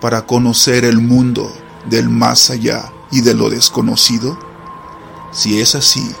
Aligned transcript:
para 0.00 0.26
conocer 0.26 0.84
el 0.84 1.00
mundo 1.00 1.52
del 1.88 2.08
más 2.08 2.50
allá 2.50 2.92
y 3.10 3.20
de 3.20 3.34
lo 3.34 3.50
desconocido? 3.50 4.38
Si 5.32 5.60
es 5.60 5.74
así, 5.74 6.14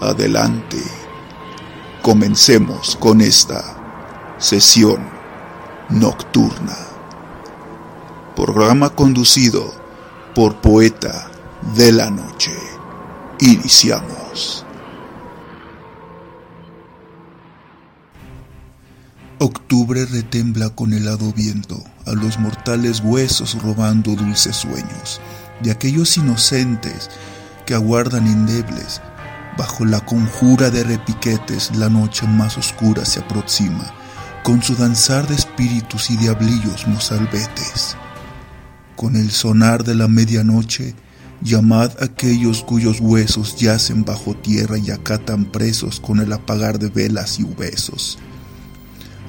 adelante. 0.00 0.78
Comencemos 2.02 2.96
con 2.96 3.20
esta 3.20 3.62
sesión 4.38 5.00
nocturna. 5.90 6.76
Programa 8.36 8.90
conducido 8.90 9.72
por 10.34 10.56
Poeta 10.56 11.30
de 11.74 11.92
la 11.92 12.10
Noche. 12.10 12.54
Iniciamos. 13.40 14.64
Octubre 19.38 20.04
retembla 20.06 20.70
con 20.70 20.92
helado 20.92 21.32
viento 21.32 21.82
a 22.06 22.12
los 22.12 22.38
mortales 22.38 23.00
huesos 23.00 23.60
robando 23.62 24.14
dulces 24.14 24.56
sueños 24.56 25.20
de 25.62 25.70
aquellos 25.70 26.16
inocentes 26.16 27.10
que 27.66 27.74
aguardan 27.74 28.26
indebles. 28.26 29.00
Bajo 29.58 29.84
la 29.84 30.00
conjura 30.00 30.70
de 30.70 30.84
repiquetes 30.84 31.74
la 31.76 31.88
noche 31.88 32.26
más 32.26 32.56
oscura 32.56 33.04
se 33.04 33.20
aproxima 33.20 33.92
con 34.42 34.62
su 34.62 34.74
danzar 34.74 35.28
de 35.28 35.34
espíritus 35.34 36.10
y 36.10 36.16
diablillos 36.16 36.86
mozalbetes. 36.86 37.96
Con 38.96 39.16
el 39.16 39.30
sonar 39.30 39.84
de 39.84 39.94
la 39.94 40.08
medianoche, 40.08 40.94
llamad 41.42 41.92
a 42.00 42.06
aquellos 42.06 42.62
cuyos 42.62 43.00
huesos 43.00 43.56
yacen 43.56 44.04
bajo 44.04 44.34
tierra 44.34 44.78
y 44.78 44.90
acatan 44.90 45.44
presos 45.44 46.00
con 46.00 46.20
el 46.20 46.32
apagar 46.32 46.78
de 46.78 46.88
velas 46.88 47.38
y 47.38 47.44
besos 47.44 48.18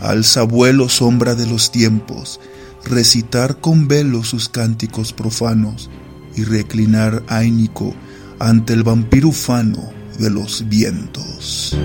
Alza 0.01 0.41
vuelo 0.41 0.89
sombra 0.89 1.35
de 1.35 1.45
los 1.45 1.71
tiempos, 1.71 2.39
recitar 2.85 3.57
con 3.59 3.87
velo 3.87 4.23
sus 4.23 4.49
cánticos 4.49 5.13
profanos 5.13 5.89
y 6.35 6.43
reclinar 6.43 7.23
áinico 7.27 7.93
ante 8.39 8.73
el 8.73 8.83
vampiro 8.83 9.29
ufano 9.29 9.91
de 10.19 10.29
los 10.29 10.67
vientos. 10.67 11.77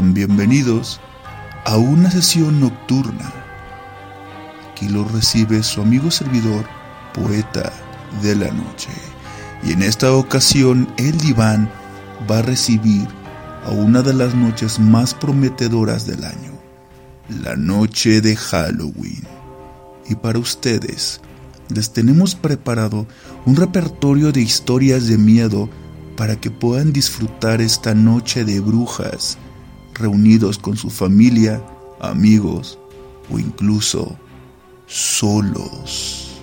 Bienvenidos 0.00 1.00
a 1.64 1.76
una 1.76 2.08
sesión 2.08 2.60
nocturna. 2.60 3.32
Aquí 4.70 4.88
lo 4.88 5.02
recibe 5.04 5.60
su 5.64 5.82
amigo 5.82 6.12
servidor, 6.12 6.64
poeta 7.12 7.72
de 8.22 8.36
la 8.36 8.48
noche. 8.52 8.90
Y 9.64 9.72
en 9.72 9.82
esta 9.82 10.12
ocasión 10.12 10.88
el 10.98 11.18
diván 11.18 11.68
va 12.30 12.38
a 12.38 12.42
recibir 12.42 13.08
a 13.66 13.70
una 13.70 14.02
de 14.02 14.14
las 14.14 14.36
noches 14.36 14.78
más 14.78 15.14
prometedoras 15.14 16.06
del 16.06 16.22
año, 16.22 16.52
la 17.42 17.56
noche 17.56 18.20
de 18.20 18.36
Halloween. 18.36 19.24
Y 20.08 20.14
para 20.14 20.38
ustedes 20.38 21.20
les 21.74 21.92
tenemos 21.92 22.36
preparado 22.36 23.08
un 23.46 23.56
repertorio 23.56 24.30
de 24.30 24.42
historias 24.42 25.08
de 25.08 25.18
miedo 25.18 25.68
para 26.16 26.36
que 26.36 26.52
puedan 26.52 26.92
disfrutar 26.92 27.60
esta 27.60 27.94
noche 27.94 28.44
de 28.44 28.60
brujas 28.60 29.38
reunidos 29.98 30.58
con 30.58 30.76
su 30.76 30.90
familia, 30.90 31.62
amigos 32.00 32.78
o 33.30 33.38
incluso 33.38 34.16
solos. 34.86 36.40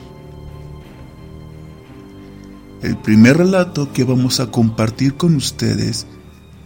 El 2.82 2.98
primer 2.98 3.38
relato 3.38 3.92
que 3.92 4.04
vamos 4.04 4.40
a 4.40 4.52
compartir 4.52 5.16
con 5.16 5.36
ustedes 5.36 6.06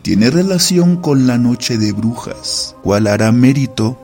tiene 0.01 0.29
relación 0.29 0.97
con 0.97 1.27
la 1.27 1.37
noche 1.37 1.77
de 1.77 1.93
brujas, 1.93 2.75
cual 2.83 3.07
hará 3.07 3.31
mérito 3.31 3.97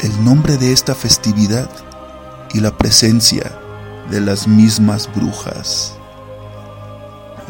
el 0.00 0.24
nombre 0.24 0.56
de 0.56 0.72
esta 0.72 0.94
festividad 0.94 1.70
y 2.52 2.60
la 2.60 2.76
presencia 2.76 3.52
de 4.10 4.20
las 4.20 4.48
mismas 4.48 5.08
brujas. 5.14 5.94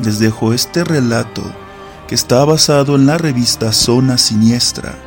Les 0.04 0.18
dejo 0.18 0.52
este 0.52 0.84
relato 0.84 1.42
que 2.10 2.16
está 2.16 2.44
basado 2.44 2.96
en 2.96 3.06
la 3.06 3.18
revista 3.18 3.70
Zona 3.70 4.18
Siniestra. 4.18 4.98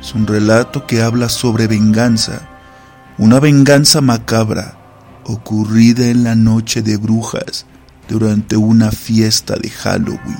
Es 0.00 0.12
un 0.12 0.26
relato 0.26 0.84
que 0.84 1.00
habla 1.00 1.28
sobre 1.28 1.68
venganza, 1.68 2.48
una 3.16 3.38
venganza 3.38 4.00
macabra 4.00 4.76
ocurrida 5.22 6.08
en 6.08 6.24
la 6.24 6.34
noche 6.34 6.82
de 6.82 6.96
brujas 6.96 7.64
durante 8.08 8.56
una 8.56 8.90
fiesta 8.90 9.54
de 9.54 9.70
Halloween. 9.70 10.36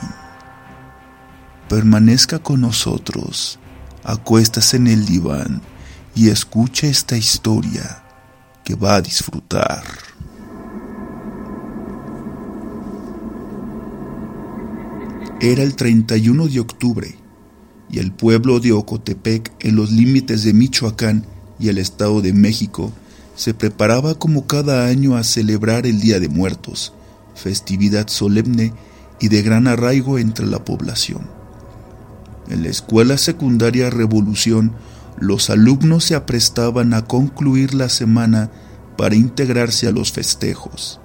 Permanezca 1.68 2.40
con 2.40 2.62
nosotros, 2.62 3.60
acuéstase 4.02 4.78
en 4.78 4.88
el 4.88 5.06
diván 5.06 5.62
y 6.16 6.30
escuche 6.30 6.88
esta 6.88 7.16
historia 7.16 8.02
que 8.64 8.74
va 8.74 8.96
a 8.96 9.02
disfrutar. 9.02 9.84
Era 15.46 15.62
el 15.62 15.76
31 15.76 16.48
de 16.48 16.58
octubre 16.58 17.14
y 17.88 18.00
el 18.00 18.10
pueblo 18.10 18.58
de 18.58 18.72
Ocotepec, 18.72 19.52
en 19.60 19.76
los 19.76 19.92
límites 19.92 20.42
de 20.42 20.52
Michoacán 20.52 21.24
y 21.60 21.68
el 21.68 21.78
Estado 21.78 22.20
de 22.20 22.32
México, 22.32 22.92
se 23.36 23.54
preparaba 23.54 24.16
como 24.16 24.48
cada 24.48 24.88
año 24.88 25.14
a 25.16 25.22
celebrar 25.22 25.86
el 25.86 26.00
Día 26.00 26.18
de 26.18 26.28
Muertos, 26.28 26.94
festividad 27.36 28.08
solemne 28.08 28.72
y 29.20 29.28
de 29.28 29.42
gran 29.42 29.68
arraigo 29.68 30.18
entre 30.18 30.48
la 30.48 30.64
población. 30.64 31.28
En 32.48 32.64
la 32.64 32.70
escuela 32.70 33.16
secundaria 33.16 33.88
Revolución, 33.88 34.72
los 35.16 35.48
alumnos 35.48 36.02
se 36.02 36.16
aprestaban 36.16 36.92
a 36.92 37.04
concluir 37.04 37.72
la 37.72 37.88
semana 37.88 38.50
para 38.98 39.14
integrarse 39.14 39.86
a 39.86 39.92
los 39.92 40.10
festejos. 40.10 40.98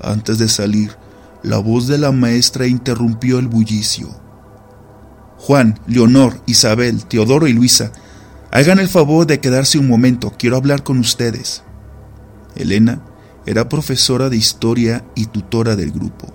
Antes 0.00 0.38
de 0.38 0.48
salir, 0.48 0.96
la 1.42 1.58
voz 1.58 1.86
de 1.86 1.98
la 1.98 2.12
maestra 2.12 2.66
interrumpió 2.66 3.38
el 3.38 3.48
bullicio. 3.48 4.08
Juan, 5.38 5.78
Leonor, 5.86 6.40
Isabel, 6.46 7.04
Teodoro 7.04 7.48
y 7.48 7.52
Luisa, 7.52 7.92
hagan 8.52 8.78
el 8.78 8.88
favor 8.88 9.26
de 9.26 9.40
quedarse 9.40 9.78
un 9.78 9.88
momento, 9.88 10.32
quiero 10.38 10.56
hablar 10.56 10.84
con 10.84 10.98
ustedes. 10.98 11.62
Elena 12.54 13.02
era 13.44 13.68
profesora 13.68 14.28
de 14.28 14.36
historia 14.36 15.04
y 15.16 15.26
tutora 15.26 15.74
del 15.74 15.90
grupo, 15.90 16.32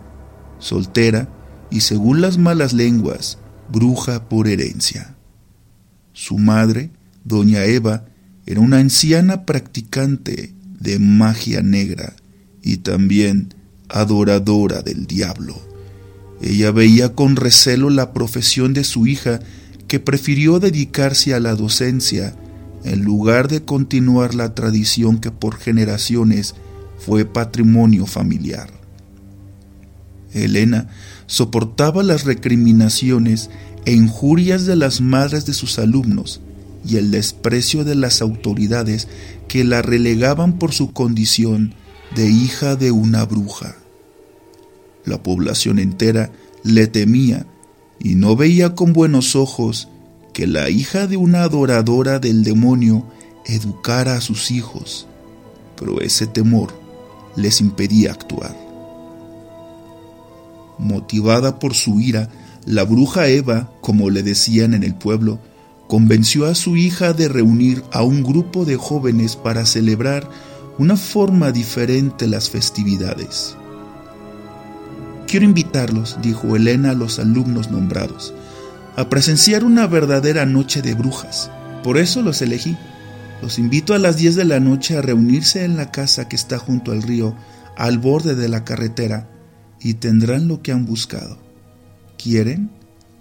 soltera 0.60 1.30
y 1.70 1.82
según 1.82 2.22
las 2.22 2.38
malas 2.38 2.74
lenguas, 2.74 3.38
bruja 3.72 4.28
por 4.28 4.48
herencia. 4.48 5.16
Su 6.12 6.38
madre, 6.38 6.92
doña 7.24 7.64
Eva, 7.64 8.06
era 8.46 8.60
una 8.60 8.80
anciana 8.80 9.46
practicante 9.46 10.54
de 10.80 11.00
magia 11.00 11.62
negra 11.62 12.14
y 12.62 12.78
también 12.78 13.54
adoradora 13.90 14.82
del 14.82 15.08
diablo. 15.08 15.56
Ella 16.42 16.72
veía 16.72 17.14
con 17.14 17.36
recelo 17.36 17.90
la 17.90 18.14
profesión 18.14 18.74
de 18.74 18.84
su 18.84 19.08
hija, 19.08 19.40
que 19.88 20.00
prefirió 20.00 20.60
dedicarse 20.60 21.34
a 21.34 21.40
la 21.40 21.56
docencia 21.56 22.36
en 22.84 23.04
lugar 23.04 23.48
de 23.48 23.64
continuar 23.64 24.36
la 24.36 24.54
tradición 24.54 25.20
que 25.20 25.32
por 25.32 25.58
generaciones 25.58 26.56
fue 27.00 27.26
patrimonio 27.26 28.06
familiar. 28.06 28.70
Elena 30.34 30.90
soportaba 31.26 32.04
las 32.04 32.26
recriminaciones 32.26 33.50
e 33.86 33.94
injurias 33.94 34.66
de 34.66 34.76
las 34.76 35.02
madres 35.02 35.46
de 35.46 35.54
sus 35.54 35.80
alumnos 35.80 36.42
y 36.86 36.98
el 36.98 37.12
desprecio 37.12 37.84
de 37.84 37.96
las 37.96 38.22
autoridades 38.22 39.08
que 39.48 39.64
la 39.64 39.82
relegaban 39.82 40.60
por 40.60 40.74
su 40.74 40.92
condición 40.92 41.74
de 42.16 42.30
hija 42.30 42.76
de 42.76 42.92
una 42.92 43.26
bruja. 43.26 43.76
La 45.06 45.22
población 45.22 45.80
entera 45.80 46.32
le 46.64 46.88
temía 46.88 47.46
y 48.00 48.16
no 48.16 48.36
veía 48.36 48.76
con 48.76 48.94
buenos 48.94 49.36
ojos 49.36 49.90
que 50.34 50.48
la 50.48 50.70
hija 50.70 51.08
de 51.08 51.18
una 51.18 51.44
adoradora 51.44 52.20
del 52.20 52.44
demonio 52.44 53.06
educara 53.46 54.16
a 54.16 54.22
sus 54.22 54.52
hijos, 54.52 55.08
pero 55.76 56.02
ese 56.02 56.28
temor 56.28 56.74
les 57.36 57.62
impedía 57.62 58.12
actuar. 58.12 58.56
Motivada 60.78 61.60
por 61.60 61.74
su 61.74 62.00
ira, 62.00 62.30
la 62.66 62.84
bruja 62.84 63.28
Eva, 63.30 63.72
como 63.82 64.10
le 64.10 64.22
decían 64.24 64.74
en 64.74 64.84
el 64.84 64.94
pueblo, 64.94 65.40
convenció 65.88 66.46
a 66.46 66.56
su 66.56 66.76
hija 66.76 67.14
de 67.14 67.30
reunir 67.30 67.84
a 67.92 68.04
un 68.04 68.24
grupo 68.24 68.66
de 68.66 68.76
jóvenes 68.76 69.36
para 69.36 69.66
celebrar 69.66 70.30
una 70.80 70.96
forma 70.96 71.52
diferente 71.52 72.28
las 72.28 72.50
festividades. 72.50 73.56
Quiero 75.28 75.46
invitarlos, 75.46 76.18
dijo 76.22 76.56
Elena 76.56 76.92
a 76.92 76.94
los 76.94 77.20
alumnos 77.20 77.72
nombrados, 77.72 78.34
a 78.96 79.10
presenciar 79.10 79.64
una 79.64 79.88
verdadera 79.88 80.46
noche 80.46 80.82
de 80.82 80.94
brujas. 80.94 81.52
Por 81.84 81.98
eso 81.98 82.22
los 82.22 82.42
elegí. 82.42 82.78
Los 83.42 83.60
invito 83.60 83.94
a 83.94 84.00
las 84.00 84.18
10 84.18 84.36
de 84.36 84.46
la 84.46 84.60
noche 84.60 84.98
a 84.98 85.02
reunirse 85.02 85.64
en 85.64 85.78
la 85.78 85.92
casa 85.92 86.28
que 86.28 86.36
está 86.36 86.58
junto 86.58 86.92
al 86.92 87.04
río, 87.04 87.36
al 87.76 88.00
borde 88.00 88.36
de 88.36 88.48
la 88.48 88.64
carretera, 88.64 89.30
y 89.80 89.96
tendrán 89.96 90.48
lo 90.48 90.62
que 90.62 90.72
han 90.72 90.86
buscado. 90.86 91.38
¿Quieren? 92.18 92.72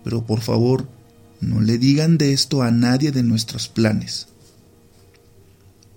Pero 0.05 0.25
por 0.25 0.41
favor, 0.41 0.89
no 1.41 1.61
le 1.61 1.77
digan 1.77 2.17
de 2.17 2.33
esto 2.33 2.63
a 2.63 2.71
nadie 2.71 3.13
de 3.13 3.23
nuestros 3.23 3.69
planes. 3.69 4.29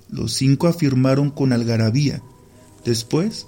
Los 0.09 0.33
cinco 0.33 0.67
afirmaron 0.67 1.29
con 1.29 1.53
algarabía. 1.53 2.21
Después, 2.83 3.47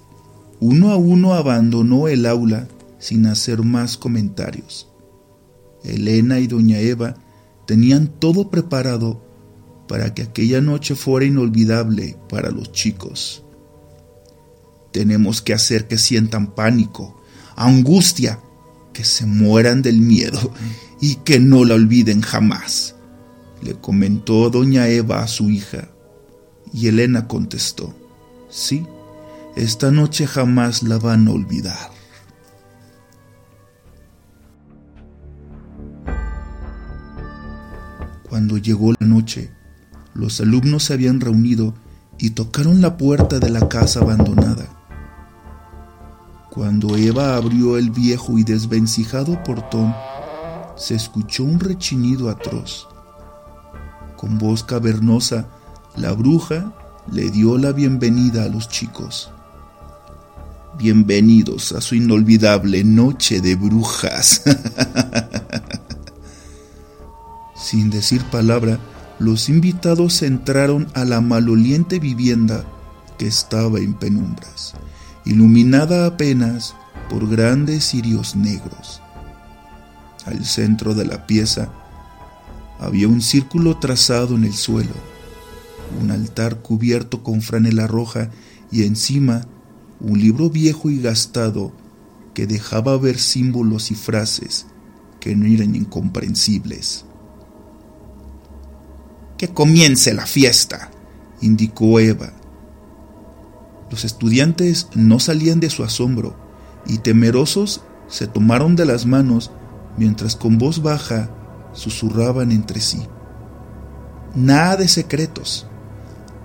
uno 0.59 0.91
a 0.91 0.97
uno 0.97 1.33
abandonó 1.33 2.07
el 2.07 2.25
aula 2.25 2.67
sin 2.99 3.25
hacer 3.25 3.63
más 3.63 3.97
comentarios. 3.97 4.87
Elena 5.83 6.39
y 6.39 6.47
doña 6.47 6.79
Eva 6.79 7.15
tenían 7.65 8.07
todo 8.07 8.49
preparado 8.49 9.23
para 9.87 10.13
que 10.13 10.21
aquella 10.21 10.61
noche 10.61 10.95
fuera 10.95 11.25
inolvidable 11.25 12.17
para 12.29 12.51
los 12.51 12.71
chicos. 12.71 13.43
Tenemos 14.91 15.41
que 15.41 15.53
hacer 15.53 15.87
que 15.87 15.97
sientan 15.97 16.53
pánico, 16.53 17.21
angustia, 17.55 18.39
que 18.93 19.03
se 19.03 19.25
mueran 19.25 19.81
del 19.81 19.99
miedo 19.99 20.53
y 20.99 21.15
que 21.15 21.39
no 21.39 21.65
la 21.65 21.75
olviden 21.75 22.21
jamás, 22.21 22.95
le 23.61 23.73
comentó 23.75 24.49
doña 24.49 24.87
Eva 24.87 25.23
a 25.23 25.27
su 25.27 25.49
hija. 25.49 25.90
Y 26.73 26.87
Elena 26.87 27.27
contestó, 27.27 27.93
sí, 28.49 28.85
esta 29.55 29.91
noche 29.91 30.27
jamás 30.27 30.83
la 30.83 30.97
van 30.97 31.27
a 31.27 31.31
olvidar. 31.31 31.91
Cuando 38.29 38.57
llegó 38.57 38.93
la 38.97 39.05
noche, 39.05 39.51
los 40.13 40.39
alumnos 40.39 40.83
se 40.85 40.93
habían 40.93 41.19
reunido 41.19 41.73
y 42.17 42.29
tocaron 42.29 42.81
la 42.81 42.95
puerta 42.95 43.39
de 43.39 43.49
la 43.49 43.67
casa 43.67 43.99
abandonada. 43.99 44.67
Cuando 46.49 46.95
Eva 46.95 47.35
abrió 47.35 47.77
el 47.77 47.91
viejo 47.91 48.37
y 48.37 48.43
desvencijado 48.43 49.41
portón, 49.43 49.93
se 50.77 50.95
escuchó 50.95 51.43
un 51.43 51.59
rechinido 51.59 52.29
atroz. 52.29 52.87
Con 54.15 54.37
voz 54.37 54.63
cavernosa, 54.63 55.47
la 55.95 56.13
bruja 56.13 56.71
le 57.11 57.29
dio 57.29 57.57
la 57.57 57.71
bienvenida 57.71 58.43
a 58.43 58.47
los 58.47 58.69
chicos. 58.69 59.29
Bienvenidos 60.77 61.73
a 61.73 61.81
su 61.81 61.95
inolvidable 61.95 62.83
noche 62.83 63.41
de 63.41 63.55
brujas. 63.55 64.43
Sin 67.55 67.89
decir 67.89 68.23
palabra, 68.25 68.79
los 69.19 69.49
invitados 69.49 70.21
entraron 70.23 70.87
a 70.93 71.05
la 71.05 71.21
maloliente 71.21 71.99
vivienda 71.99 72.63
que 73.17 73.27
estaba 73.27 73.79
en 73.79 73.93
penumbras, 73.93 74.73
iluminada 75.25 76.05
apenas 76.05 76.73
por 77.09 77.29
grandes 77.29 77.89
cirios 77.89 78.35
negros. 78.35 79.01
Al 80.25 80.45
centro 80.45 80.95
de 80.95 81.05
la 81.05 81.27
pieza 81.27 81.69
había 82.79 83.07
un 83.07 83.21
círculo 83.21 83.77
trazado 83.77 84.35
en 84.35 84.45
el 84.45 84.53
suelo, 84.53 85.10
un 85.99 86.11
altar 86.11 86.61
cubierto 86.61 87.23
con 87.23 87.41
franela 87.41 87.87
roja 87.87 88.29
y 88.71 88.83
encima 88.83 89.47
un 89.99 90.19
libro 90.19 90.49
viejo 90.49 90.89
y 90.89 91.01
gastado 91.01 91.71
que 92.33 92.47
dejaba 92.47 92.97
ver 92.97 93.19
símbolos 93.19 93.91
y 93.91 93.95
frases 93.95 94.67
que 95.19 95.35
no 95.35 95.45
eran 95.45 95.75
incomprensibles. 95.75 97.05
Que 99.37 99.49
comience 99.49 100.13
la 100.13 100.25
fiesta, 100.25 100.91
indicó 101.41 101.99
Eva. 101.99 102.33
Los 103.89 104.05
estudiantes 104.05 104.87
no 104.95 105.19
salían 105.19 105.59
de 105.59 105.69
su 105.69 105.83
asombro 105.83 106.35
y 106.87 106.99
temerosos 106.99 107.81
se 108.07 108.27
tomaron 108.27 108.75
de 108.75 108.85
las 108.85 109.05
manos 109.05 109.51
mientras 109.97 110.35
con 110.35 110.57
voz 110.57 110.81
baja 110.81 111.29
susurraban 111.73 112.51
entre 112.51 112.79
sí. 112.79 113.01
Nada 114.35 114.77
de 114.77 114.87
secretos. 114.87 115.67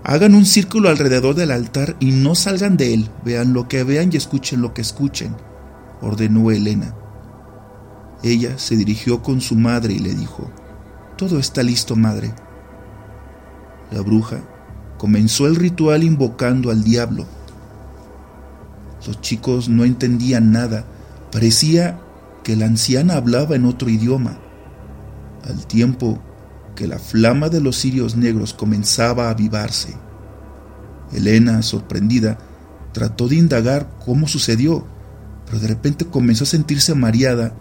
Hagan 0.08 0.36
un 0.36 0.46
círculo 0.46 0.88
alrededor 0.88 1.34
del 1.34 1.50
altar 1.50 1.96
y 1.98 2.12
no 2.12 2.36
salgan 2.36 2.76
de 2.76 2.94
él. 2.94 3.10
Vean 3.24 3.52
lo 3.52 3.66
que 3.66 3.82
vean 3.82 4.10
y 4.12 4.16
escuchen 4.16 4.62
lo 4.62 4.72
que 4.72 4.80
escuchen, 4.80 5.34
ordenó 6.00 6.52
Elena. 6.52 6.94
Ella 8.22 8.56
se 8.56 8.76
dirigió 8.76 9.20
con 9.20 9.40
su 9.40 9.56
madre 9.56 9.94
y 9.94 9.98
le 9.98 10.14
dijo, 10.14 10.48
Todo 11.16 11.40
está 11.40 11.64
listo, 11.64 11.96
madre. 11.96 12.32
La 13.90 14.00
bruja 14.00 14.38
comenzó 14.96 15.48
el 15.48 15.56
ritual 15.56 16.04
invocando 16.04 16.70
al 16.70 16.84
diablo. 16.84 17.26
Los 19.08 19.20
chicos 19.20 19.68
no 19.68 19.84
entendían 19.84 20.52
nada. 20.52 20.84
Parecía 21.32 21.98
que 22.44 22.54
la 22.54 22.66
anciana 22.66 23.14
hablaba 23.14 23.56
en 23.56 23.64
otro 23.64 23.90
idioma, 23.90 24.38
al 25.42 25.66
tiempo 25.66 26.20
que 26.76 26.86
la 26.86 27.00
flama 27.00 27.48
de 27.48 27.60
los 27.60 27.76
cirios 27.76 28.14
negros 28.14 28.54
comenzaba 28.54 29.26
a 29.26 29.30
avivarse. 29.30 29.96
Elena, 31.12 31.62
sorprendida, 31.62 32.38
trató 32.92 33.26
de 33.26 33.36
indagar 33.36 33.90
cómo 34.04 34.28
sucedió, 34.28 34.86
pero 35.46 35.58
de 35.58 35.66
repente 35.66 36.04
comenzó 36.04 36.44
a 36.44 36.48
sentirse 36.48 36.94
mareada 36.94 37.52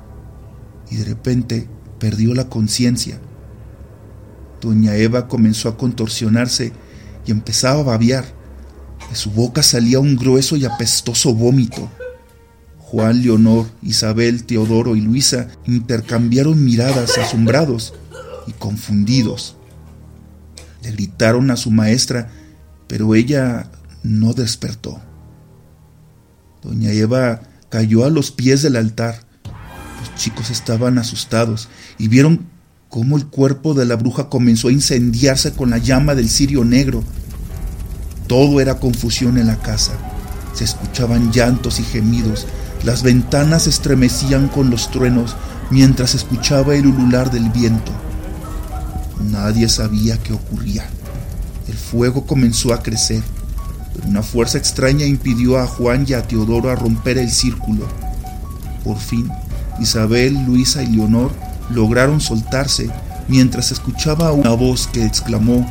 y 0.92 0.98
de 0.98 1.06
repente 1.06 1.68
perdió 2.00 2.36
la 2.36 2.48
conciencia. 2.48 3.20
Doña 4.62 4.96
Eva 4.96 5.28
comenzó 5.28 5.70
a 5.70 5.78
contorsionarse 5.78 6.74
y 7.26 7.32
empezaba 7.32 7.80
a 7.80 7.84
babear. 7.84 8.26
De 9.10 9.16
su 9.16 9.32
boca 9.32 9.64
salía 9.64 10.00
un 10.00 10.16
grueso 10.16 10.56
y 10.56 10.66
apestoso 10.66 11.34
vómito. 11.34 11.90
Juan, 12.80 13.22
Leonor, 13.22 13.66
Isabel, 13.82 14.46
Teodoro 14.46 14.96
y 14.96 15.02
Luisa 15.02 15.48
intercambiaron 15.66 16.64
miradas 16.64 17.18
asombrados 17.18 17.94
y 18.48 18.52
confundidos. 18.54 19.56
Le 20.84 20.92
gritaron 20.92 21.52
a 21.52 21.58
su 21.58 21.72
maestra, 21.72 22.30
pero 22.88 23.16
ella 23.16 23.70
no 24.04 24.34
despertó. 24.34 25.02
Doña 26.62 26.92
Eva 26.92 27.42
cayó 27.70 28.06
a 28.06 28.10
los 28.10 28.32
pies 28.32 28.62
del 28.62 28.76
altar. 28.76 29.22
Los 30.00 30.16
chicos 30.16 30.50
estaban 30.50 30.98
asustados 30.98 31.70
y 31.98 32.08
vieron 32.08 32.48
cómo 32.90 33.18
el 33.18 33.28
cuerpo 33.28 33.74
de 33.74 33.86
la 33.86 33.96
bruja 33.96 34.30
comenzó 34.30 34.68
a 34.68 34.72
incendiarse 34.72 35.54
con 35.54 35.70
la 35.70 35.78
llama 35.78 36.16
del 36.16 36.30
cirio 36.30 36.64
negro. 36.64 37.04
Todo 38.28 38.62
era 38.62 38.80
confusión 38.80 39.38
en 39.38 39.48
la 39.48 39.58
casa. 39.58 39.94
Se 40.54 40.64
escuchaban 40.64 41.32
llantos 41.32 41.80
y 41.80 41.84
gemidos 41.84 42.48
las 42.86 43.02
ventanas 43.02 43.66
estremecían 43.66 44.48
con 44.48 44.70
los 44.70 44.92
truenos 44.92 45.36
mientras 45.72 46.14
escuchaba 46.14 46.76
el 46.76 46.86
ulular 46.86 47.32
del 47.32 47.50
viento. 47.50 47.92
Nadie 49.22 49.70
sabía 49.70 50.18
qué 50.18 50.34
ocurría. 50.34 50.86
El 51.68 51.76
fuego 51.76 52.26
comenzó 52.26 52.74
a 52.74 52.84
crecer, 52.84 53.24
pero 53.94 54.08
una 54.08 54.22
fuerza 54.22 54.58
extraña 54.58 55.06
impidió 55.06 55.58
a 55.58 55.68
Juan 55.68 56.06
y 56.08 56.14
a 56.14 56.22
Teodoro 56.22 56.70
a 56.70 56.76
romper 56.76 57.18
el 57.18 57.32
círculo. 57.32 57.88
Por 58.84 58.98
fin, 58.98 59.30
Isabel, 59.80 60.46
Luisa 60.46 60.84
y 60.84 60.88
Leonor 60.88 61.32
lograron 61.70 62.22
soltarse 62.22 62.90
mientras 63.28 63.72
escuchaba 63.72 64.32
una 64.32 64.52
voz 64.52 64.88
que 64.88 65.06
exclamó, 65.06 65.66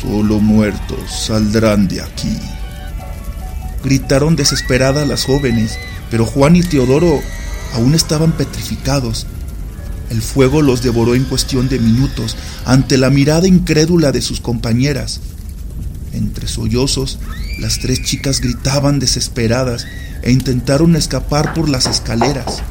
Solo 0.00 0.40
muertos 0.40 0.98
saldrán 1.26 1.86
de 1.86 2.00
aquí. 2.00 2.38
gritaron 3.84 4.34
desesperadas 4.36 5.06
las 5.06 5.24
jóvenes, 5.24 5.78
pero 6.10 6.24
Juan 6.24 6.56
y 6.56 6.62
Teodoro 6.62 7.20
aún 7.74 7.94
estaban 7.94 8.32
petrificados. 8.32 9.26
El 10.10 10.22
fuego 10.22 10.60
los 10.60 10.82
devoró 10.82 11.14
en 11.14 11.24
cuestión 11.24 11.68
de 11.68 11.78
minutos 11.78 12.36
ante 12.64 12.98
la 12.98 13.10
mirada 13.10 13.46
incrédula 13.46 14.10
de 14.10 14.20
sus 14.20 14.40
compañeras. 14.40 15.20
Entre 16.12 16.48
sollozos, 16.48 17.20
las 17.60 17.78
tres 17.78 18.02
chicas 18.02 18.40
gritaban 18.40 18.98
desesperadas 18.98 19.86
e 20.22 20.32
intentaron 20.32 20.96
escapar 20.96 21.54
por 21.54 21.68
las 21.68 21.86
escaleras. 21.86 22.62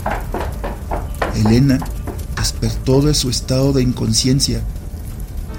Elena 1.33 1.79
despertó 2.35 3.01
de 3.01 3.13
su 3.13 3.29
estado 3.29 3.71
de 3.71 3.83
inconsciencia 3.83 4.61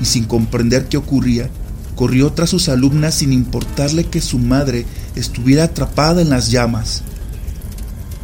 y 0.01 0.05
sin 0.05 0.25
comprender 0.25 0.87
qué 0.87 0.99
ocurría, 0.99 1.49
corrió 1.97 2.33
tras 2.33 2.51
sus 2.51 2.69
alumnas 2.69 3.15
sin 3.15 3.33
importarle 3.33 4.05
que 4.05 4.21
su 4.21 4.39
madre 4.39 4.85
estuviera 5.15 5.65
atrapada 5.65 6.21
en 6.21 6.29
las 6.29 6.51
llamas. 6.51 7.03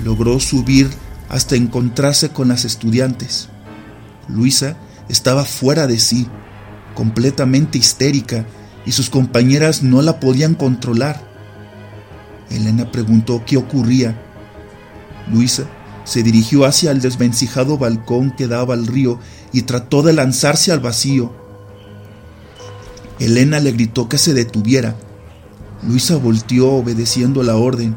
Logró 0.05 0.41
subir 0.41 0.91
hasta 1.29 1.57
encontrarse 1.57 2.31
con 2.31 2.49
las 2.49 2.65
estudiantes. 2.65 3.49
Luisa 4.29 4.77
estaba 5.09 5.45
fuera 5.45 5.87
de 5.87 5.99
sí, 5.99 6.29
completamente 6.95 7.79
histérica, 7.79 8.47
y 8.85 8.93
sus 8.93 9.11
compañeras 9.11 9.83
no 9.83 10.01
la 10.03 10.21
podían 10.21 10.55
controlar. 10.55 11.21
Elena 12.51 12.91
preguntó 12.93 13.43
qué 13.45 13.57
ocurría. 13.57 14.17
Luisa 15.31 15.65
se 16.05 16.23
dirigió 16.23 16.65
hacia 16.65 16.93
el 16.93 17.01
desvencijado 17.01 17.79
balcón 17.79 18.31
que 18.31 18.47
daba 18.47 18.75
al 18.75 18.87
río 18.87 19.19
y 19.53 19.63
trató 19.63 20.03
de 20.03 20.13
lanzarse 20.13 20.71
al 20.71 20.79
vacío. 20.79 21.35
Elena 23.19 23.59
le 23.59 23.73
gritó 23.73 24.09
que 24.09 24.19
se 24.19 24.33
detuviera. 24.33 24.95
Luisa 25.83 26.17
volteó 26.17 26.73
obedeciendo 26.75 27.43
la 27.43 27.57
orden, 27.57 27.97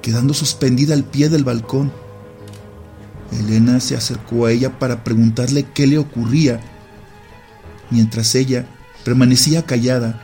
quedando 0.00 0.32
suspendida 0.32 0.94
al 0.94 1.04
pie 1.04 1.28
del 1.28 1.44
balcón. 1.44 1.92
Elena 3.32 3.80
se 3.80 3.96
acercó 3.96 4.46
a 4.46 4.52
ella 4.52 4.78
para 4.78 5.04
preguntarle 5.04 5.64
qué 5.64 5.86
le 5.86 5.98
ocurría, 5.98 6.60
mientras 7.90 8.34
ella 8.34 8.66
permanecía 9.04 9.64
callada. 9.64 10.22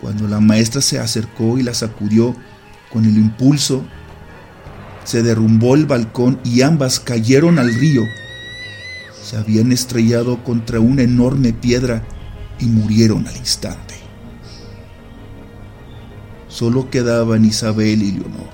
Cuando 0.00 0.28
la 0.28 0.40
maestra 0.40 0.80
se 0.80 0.98
acercó 0.98 1.58
y 1.58 1.62
la 1.62 1.74
sacudió 1.74 2.34
con 2.92 3.04
el 3.04 3.16
impulso, 3.16 3.84
se 5.04 5.22
derrumbó 5.22 5.74
el 5.74 5.86
balcón 5.86 6.40
y 6.44 6.62
ambas 6.62 7.00
cayeron 7.00 7.58
al 7.58 7.72
río. 7.74 8.02
Se 9.22 9.36
habían 9.36 9.72
estrellado 9.72 10.44
contra 10.44 10.80
una 10.80 11.02
enorme 11.02 11.52
piedra 11.52 12.02
y 12.58 12.66
murieron 12.66 13.26
al 13.26 13.36
instante. 13.36 13.94
Solo 16.48 16.90
quedaban 16.90 17.44
Isabel 17.44 18.02
y 18.02 18.12
Leonor, 18.12 18.50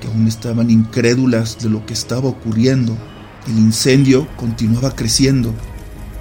que 0.00 0.08
aún 0.08 0.26
estaban 0.26 0.70
incrédulas 0.70 1.58
de 1.58 1.68
lo 1.68 1.84
que 1.86 1.92
estaba 1.92 2.28
ocurriendo. 2.28 2.96
El 3.46 3.58
incendio 3.58 4.26
continuaba 4.36 4.96
creciendo 4.96 5.54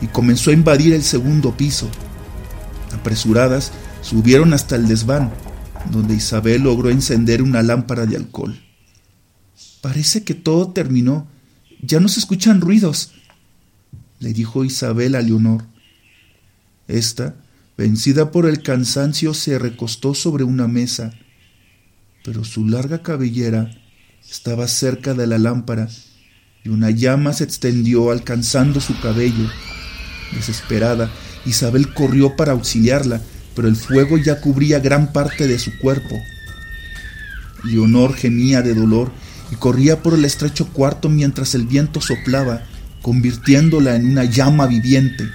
y 0.02 0.08
comenzó 0.08 0.52
a 0.52 0.54
invadir 0.54 0.94
el 0.94 1.04
segundo 1.04 1.56
piso. 1.56 1.90
Apresuradas, 2.94 3.72
Subieron 4.02 4.54
hasta 4.54 4.76
el 4.76 4.88
desván, 4.88 5.32
donde 5.92 6.16
Isabel 6.16 6.64
logró 6.64 6.90
encender 6.90 7.42
una 7.42 7.62
lámpara 7.62 8.06
de 8.06 8.16
alcohol. 8.16 8.60
Parece 9.82 10.24
que 10.24 10.34
todo 10.34 10.72
terminó. 10.72 11.28
Ya 11.82 12.00
no 12.00 12.08
se 12.08 12.20
escuchan 12.20 12.62
ruidos, 12.62 13.14
le 14.20 14.34
dijo 14.34 14.66
Isabel 14.66 15.16
a 15.16 15.22
Leonor. 15.22 15.66
Esta, 16.88 17.36
vencida 17.78 18.32
por 18.32 18.46
el 18.46 18.62
cansancio, 18.62 19.34
se 19.34 19.60
recostó 19.60 20.14
sobre 20.14 20.44
una 20.44 20.68
mesa, 20.68 21.14
pero 22.24 22.44
su 22.44 22.68
larga 22.68 23.02
cabellera 23.02 23.72
estaba 24.30 24.68
cerca 24.68 25.14
de 25.14 25.28
la 25.28 25.38
lámpara 25.38 25.88
y 26.64 26.70
una 26.70 26.92
llama 26.92 27.34
se 27.34 27.44
extendió 27.44 28.12
alcanzando 28.12 28.82
su 28.82 29.00
cabello. 29.00 29.50
Desesperada, 30.34 31.10
Isabel 31.46 31.94
corrió 31.94 32.36
para 32.36 32.52
auxiliarla, 32.52 33.22
pero 33.56 33.68
el 33.68 33.76
fuego 33.76 34.18
ya 34.18 34.42
cubría 34.42 34.80
gran 34.80 35.12
parte 35.14 35.48
de 35.48 35.58
su 35.58 35.78
cuerpo. 35.80 36.16
Leonor 37.64 38.14
gemía 38.14 38.62
de 38.62 38.74
dolor 38.74 39.12
y 39.52 39.56
corría 39.56 40.02
por 40.04 40.14
el 40.14 40.26
estrecho 40.26 40.68
cuarto 40.68 41.10
mientras 41.10 41.56
el 41.56 41.66
viento 41.66 42.02
soplaba, 42.02 42.64
convirtiéndola 43.02 43.96
en 43.96 44.12
una 44.12 44.26
llama 44.26 44.68
viviente. 44.68 45.28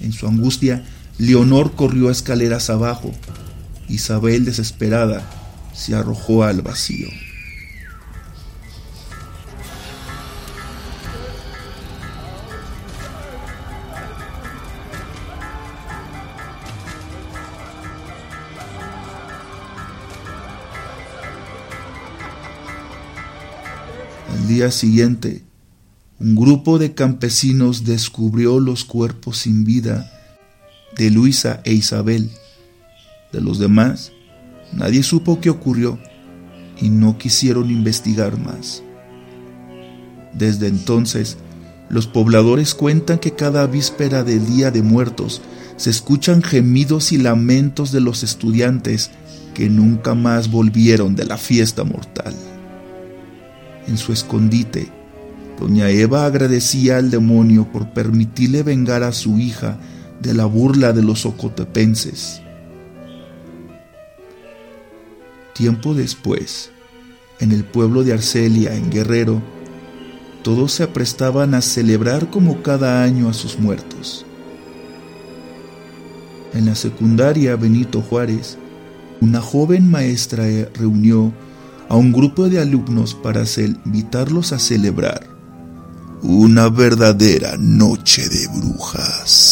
En 0.00 0.12
su 0.12 0.26
angustia, 0.26 0.84
Leonor 1.18 1.72
corrió 1.74 2.10
escaleras 2.10 2.70
abajo. 2.70 3.12
Isabel, 3.92 4.44
desesperada, 4.44 5.28
se 5.74 5.94
arrojó 5.94 6.44
al 6.44 6.62
vacío. 6.62 7.08
día 24.52 24.70
siguiente, 24.70 25.44
un 26.18 26.36
grupo 26.36 26.78
de 26.78 26.92
campesinos 26.92 27.84
descubrió 27.84 28.60
los 28.60 28.84
cuerpos 28.84 29.38
sin 29.38 29.64
vida 29.64 30.12
de 30.96 31.10
Luisa 31.10 31.62
e 31.64 31.72
Isabel. 31.72 32.30
De 33.32 33.40
los 33.40 33.58
demás, 33.58 34.12
nadie 34.72 35.02
supo 35.02 35.40
qué 35.40 35.50
ocurrió 35.50 35.98
y 36.80 36.90
no 36.90 37.18
quisieron 37.18 37.70
investigar 37.70 38.38
más. 38.38 38.82
Desde 40.34 40.68
entonces, 40.68 41.38
los 41.88 42.06
pobladores 42.06 42.74
cuentan 42.74 43.18
que 43.18 43.32
cada 43.32 43.66
víspera 43.66 44.24
del 44.24 44.46
Día 44.46 44.70
de 44.70 44.82
Muertos 44.82 45.42
se 45.76 45.90
escuchan 45.90 46.42
gemidos 46.42 47.12
y 47.12 47.18
lamentos 47.18 47.92
de 47.92 48.00
los 48.00 48.22
estudiantes 48.22 49.10
que 49.54 49.68
nunca 49.68 50.14
más 50.14 50.50
volvieron 50.50 51.16
de 51.16 51.24
la 51.24 51.36
fiesta 51.36 51.84
mortal 51.84 52.34
en 53.86 53.98
su 53.98 54.12
escondite, 54.12 54.88
doña 55.58 55.90
Eva 55.90 56.26
agradecía 56.26 56.98
al 56.98 57.10
demonio 57.10 57.70
por 57.70 57.90
permitirle 57.90 58.62
vengar 58.62 59.02
a 59.02 59.12
su 59.12 59.38
hija 59.38 59.78
de 60.20 60.34
la 60.34 60.44
burla 60.44 60.92
de 60.92 61.02
los 61.02 61.26
ocotepenses. 61.26 62.42
Tiempo 65.62 65.94
después, 65.94 66.72
en 67.38 67.52
el 67.52 67.62
pueblo 67.62 68.02
de 68.02 68.12
Arcelia, 68.12 68.74
en 68.74 68.90
Guerrero, 68.90 69.40
todos 70.42 70.72
se 70.72 70.82
aprestaban 70.82 71.54
a 71.54 71.60
celebrar 71.60 72.30
como 72.30 72.62
cada 72.62 73.04
año 73.04 73.28
a 73.28 73.32
sus 73.32 73.60
muertos. 73.60 74.26
En 76.52 76.66
la 76.66 76.74
secundaria 76.74 77.54
Benito 77.54 78.00
Juárez, 78.02 78.58
una 79.20 79.40
joven 79.40 79.88
maestra 79.88 80.46
reunió 80.74 81.32
a 81.88 81.94
un 81.94 82.12
grupo 82.12 82.48
de 82.48 82.58
alumnos 82.58 83.14
para 83.14 83.44
invitarlos 83.84 84.52
a 84.52 84.58
celebrar 84.58 85.28
una 86.22 86.70
verdadera 86.70 87.56
noche 87.56 88.28
de 88.28 88.48
brujas. 88.48 89.51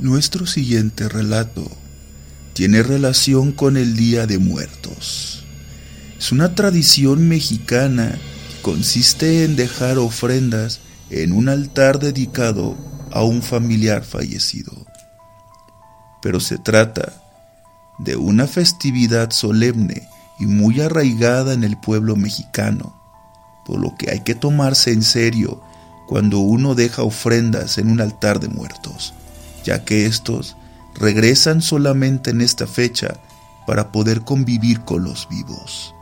Nuestro 0.00 0.46
siguiente 0.46 1.10
relato 1.10 1.70
tiene 2.54 2.82
relación 2.82 3.52
con 3.52 3.76
el 3.76 3.96
Día 3.96 4.26
de 4.26 4.38
Muertos. 4.38 5.44
Es 6.18 6.32
una 6.32 6.54
tradición 6.54 7.28
mexicana 7.28 8.18
consiste 8.62 9.44
en 9.44 9.56
dejar 9.56 9.98
ofrendas 9.98 10.80
en 11.10 11.32
un 11.32 11.50
altar 11.50 11.98
dedicado 11.98 12.78
a 13.10 13.22
un 13.24 13.42
familiar 13.42 14.02
fallecido. 14.02 14.72
Pero 16.22 16.40
se 16.40 16.56
trata 16.56 17.12
de 17.98 18.16
una 18.16 18.46
festividad 18.46 19.30
solemne 19.32 20.08
y 20.38 20.46
muy 20.46 20.80
arraigada 20.80 21.52
en 21.52 21.62
el 21.62 21.76
pueblo 21.78 22.16
mexicano, 22.16 22.98
por 23.66 23.78
lo 23.78 23.94
que 23.96 24.10
hay 24.10 24.20
que 24.20 24.34
tomarse 24.34 24.92
en 24.92 25.02
serio 25.02 25.62
cuando 26.08 26.38
uno 26.38 26.74
deja 26.74 27.02
ofrendas 27.02 27.76
en 27.76 27.90
un 27.90 28.00
altar 28.00 28.40
de 28.40 28.48
muertos, 28.48 29.12
ya 29.64 29.84
que 29.84 30.06
estos 30.06 30.56
regresan 30.94 31.62
solamente 31.62 32.30
en 32.30 32.40
esta 32.40 32.66
fecha 32.66 33.16
para 33.66 33.92
poder 33.92 34.22
convivir 34.22 34.80
con 34.80 35.04
los 35.04 35.28
vivos. 35.28 35.94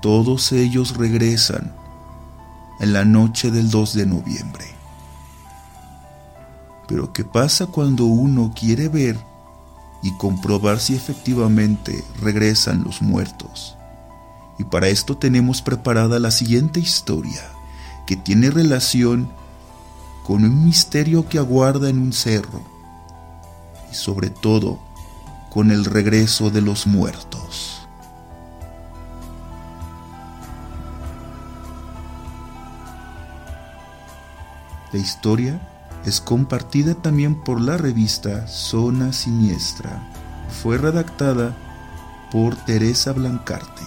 Todos 0.00 0.52
ellos 0.52 0.96
regresan 0.96 1.74
en 2.80 2.92
la 2.92 3.04
noche 3.04 3.50
del 3.50 3.70
2 3.70 3.94
de 3.94 4.06
noviembre. 4.06 4.64
Pero 6.86 7.12
¿qué 7.12 7.24
pasa 7.24 7.66
cuando 7.66 8.06
uno 8.06 8.52
quiere 8.54 8.88
ver 8.88 9.18
y 10.02 10.12
comprobar 10.12 10.78
si 10.78 10.94
efectivamente 10.94 12.04
regresan 12.20 12.84
los 12.84 13.02
muertos. 13.02 13.76
Y 14.58 14.64
para 14.64 14.88
esto 14.88 15.16
tenemos 15.16 15.62
preparada 15.62 16.18
la 16.18 16.30
siguiente 16.30 16.80
historia, 16.80 17.42
que 18.06 18.16
tiene 18.16 18.50
relación 18.50 19.28
con 20.28 20.44
un 20.44 20.62
misterio 20.62 21.26
que 21.26 21.38
aguarda 21.38 21.88
en 21.88 21.98
un 21.98 22.12
cerro 22.12 22.60
y 23.90 23.94
sobre 23.94 24.28
todo 24.28 24.78
con 25.48 25.70
el 25.70 25.86
regreso 25.86 26.50
de 26.50 26.60
los 26.60 26.86
muertos. 26.86 27.88
La 34.92 34.98
historia 34.98 35.66
es 36.04 36.20
compartida 36.20 36.92
también 36.92 37.42
por 37.42 37.58
la 37.58 37.78
revista 37.78 38.46
Zona 38.48 39.14
Siniestra. 39.14 40.12
Fue 40.62 40.76
redactada 40.76 41.56
por 42.30 42.54
Teresa 42.66 43.14
Blancarte. 43.14 43.82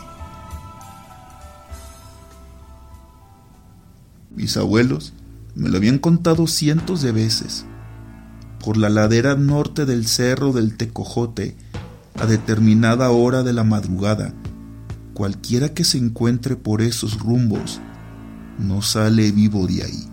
Mis 4.31 4.57
abuelos 4.57 5.13
me 5.55 5.70
lo 5.70 5.77
habían 5.77 6.00
contado 6.00 6.48
cientos 6.48 7.01
de 7.01 7.12
veces. 7.12 7.65
Por 8.63 8.77
la 8.77 8.89
ladera 8.89 9.36
norte 9.36 9.86
del 9.86 10.08
cerro 10.08 10.53
del 10.53 10.77
Tecojote, 10.77 11.55
a 12.20 12.25
determinada 12.25 13.10
hora 13.10 13.43
de 13.43 13.53
la 13.53 13.63
madrugada, 13.63 14.34
cualquiera 15.13 15.70
que 15.74 15.84
se 15.84 15.98
encuentre 15.98 16.55
por 16.55 16.81
esos 16.81 17.20
rumbos 17.20 17.81
no 18.58 18.81
sale 18.81 19.31
vivo 19.31 19.65
de 19.67 19.84
ahí, 19.84 20.08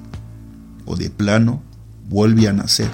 o 0.87 0.97
de 0.97 1.11
plano 1.11 1.63
vuelve 2.09 2.49
a 2.49 2.53
nacer. 2.53 2.91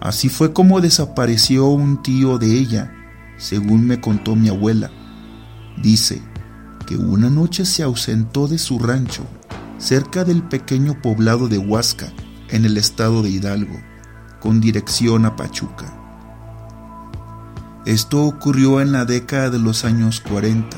Así 0.00 0.28
fue 0.28 0.52
como 0.52 0.80
desapareció 0.80 1.66
un 1.66 2.02
tío 2.02 2.38
de 2.38 2.58
ella, 2.58 2.92
según 3.36 3.86
me 3.86 4.00
contó 4.00 4.34
mi 4.34 4.48
abuela. 4.48 4.90
Dice 5.82 6.22
que 6.86 6.96
una 6.96 7.28
noche 7.28 7.66
se 7.66 7.82
ausentó 7.82 8.48
de 8.48 8.58
su 8.58 8.78
rancho, 8.78 9.24
cerca 9.80 10.24
del 10.24 10.42
pequeño 10.42 11.00
poblado 11.00 11.48
de 11.48 11.56
Huasca, 11.56 12.12
en 12.50 12.66
el 12.66 12.76
estado 12.76 13.22
de 13.22 13.30
Hidalgo, 13.30 13.80
con 14.38 14.60
dirección 14.60 15.24
a 15.24 15.36
Pachuca. 15.36 15.96
Esto 17.86 18.24
ocurrió 18.24 18.82
en 18.82 18.92
la 18.92 19.06
década 19.06 19.48
de 19.48 19.58
los 19.58 19.86
años 19.86 20.20
40. 20.20 20.76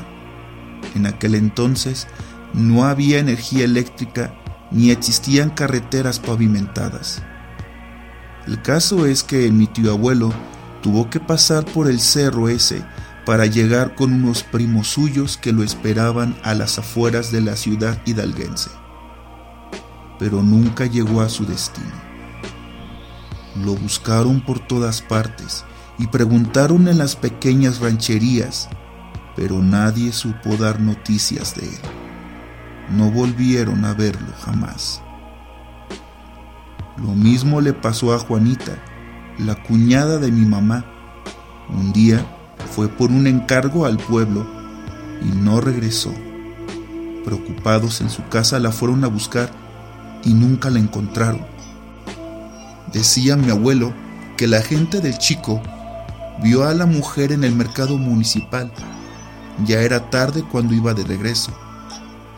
En 0.95 1.05
aquel 1.05 1.35
entonces 1.35 2.07
no 2.53 2.85
había 2.85 3.19
energía 3.19 3.65
eléctrica 3.65 4.33
ni 4.71 4.89
existían 4.89 5.49
carreteras 5.49 6.19
pavimentadas. 6.19 7.21
El 8.47 8.61
caso 8.61 9.05
es 9.05 9.21
que 9.23 9.51
mi 9.51 9.67
tío 9.67 9.91
abuelo 9.91 10.33
tuvo 10.81 11.09
que 11.09 11.19
pasar 11.19 11.65
por 11.65 11.89
el 11.89 11.99
cerro 11.99 12.47
ese 12.47 12.83
para 13.25 13.47
llegar 13.47 13.95
con 13.95 14.13
unos 14.13 14.43
primos 14.43 14.87
suyos 14.87 15.37
que 15.37 15.51
lo 15.51 15.63
esperaban 15.63 16.37
a 16.43 16.53
las 16.53 16.79
afueras 16.79 17.31
de 17.31 17.41
la 17.41 17.57
ciudad 17.57 18.01
hidalguense. 18.05 18.82
Pero 20.23 20.41
nunca 20.41 20.85
llegó 20.85 21.19
a 21.19 21.27
su 21.27 21.45
destino. 21.45 21.91
Lo 23.65 23.75
buscaron 23.75 24.39
por 24.39 24.59
todas 24.59 25.01
partes 25.01 25.65
y 25.99 26.07
preguntaron 26.07 26.87
en 26.87 26.97
las 26.97 27.17
pequeñas 27.17 27.79
rancherías, 27.81 28.69
pero 29.35 29.59
nadie 29.59 30.13
supo 30.13 30.55
dar 30.55 30.79
noticias 30.79 31.55
de 31.55 31.67
él 31.67 32.03
no 32.89 33.09
volvieron 33.11 33.85
a 33.85 33.93
verlo 33.93 34.33
jamás. 34.45 35.01
Lo 36.97 37.09
mismo 37.13 37.61
le 37.61 37.73
pasó 37.73 38.13
a 38.13 38.19
Juanita, 38.19 38.77
la 39.39 39.55
cuñada 39.63 40.19
de 40.19 40.31
mi 40.31 40.45
mamá. 40.45 40.85
Un 41.69 41.91
día 41.91 42.23
fue 42.71 42.87
por 42.87 43.09
un 43.09 43.25
encargo 43.27 43.85
al 43.85 43.97
pueblo 43.97 44.45
y 45.21 45.35
no 45.35 45.59
regresó. 45.59 46.13
Preocupados 47.25 48.01
en 48.01 48.09
su 48.09 48.23
casa 48.27 48.59
la 48.59 48.71
fueron 48.71 49.03
a 49.03 49.07
buscar 49.07 49.51
y 50.23 50.33
nunca 50.33 50.69
la 50.69 50.79
encontraron. 50.79 51.45
Decía 52.91 53.35
mi 53.35 53.49
abuelo 53.49 53.93
que 54.37 54.47
la 54.47 54.61
gente 54.61 54.99
del 54.99 55.17
chico 55.17 55.61
vio 56.41 56.65
a 56.67 56.73
la 56.73 56.85
mujer 56.85 57.31
en 57.31 57.43
el 57.43 57.55
mercado 57.55 57.97
municipal. 57.97 58.71
Ya 59.65 59.81
era 59.81 60.09
tarde 60.09 60.43
cuando 60.51 60.73
iba 60.73 60.93
de 60.93 61.03
regreso 61.03 61.53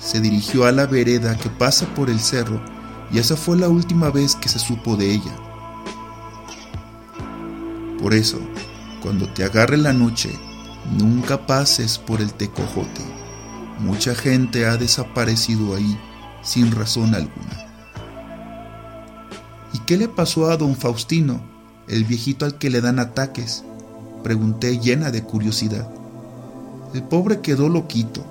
se 0.06 0.22
dirigió 0.22 0.66
a 0.66 0.72
la 0.72 0.86
vereda 0.86 1.36
que 1.36 1.50
pasa 1.50 1.88
por 1.96 2.12
el 2.12 2.20
cerro 2.20 2.62
y 3.12 3.18
esa 3.18 3.36
fue 3.36 3.58
la 3.58 3.70
última 3.70 4.12
vez 4.12 4.36
que 4.36 4.50
se 4.50 4.60
supo 4.60 4.96
de 4.96 5.12
ella. 5.12 5.36
Por 8.00 8.14
eso, 8.14 8.40
cuando 9.02 9.28
te 9.28 9.44
agarre 9.44 9.78
la 9.78 9.94
noche, 9.94 10.32
nunca 10.98 11.48
pases 11.48 11.98
por 11.98 12.22
el 12.22 12.32
tecojote. 12.34 13.02
Mucha 13.80 14.14
gente 14.14 14.68
ha 14.68 14.78
desaparecido 14.78 15.76
ahí 15.76 16.00
sin 16.44 16.72
razón 16.72 17.16
alguna. 17.16 17.65
¿Y 19.86 19.88
qué 19.88 19.98
le 19.98 20.08
pasó 20.08 20.50
a 20.50 20.58
don 20.58 20.76
Faustino, 20.76 21.42
el 21.88 22.06
viejito 22.06 22.46
al 22.46 22.58
que 22.58 22.72
le 22.72 22.82
dan 22.82 22.98
ataques? 22.98 23.64
Pregunté 24.24 24.80
llena 24.80 25.12
de 25.12 25.22
curiosidad. 25.22 25.88
El 26.96 27.04
pobre 27.04 27.42
quedó 27.42 27.70
loquito 27.70 28.26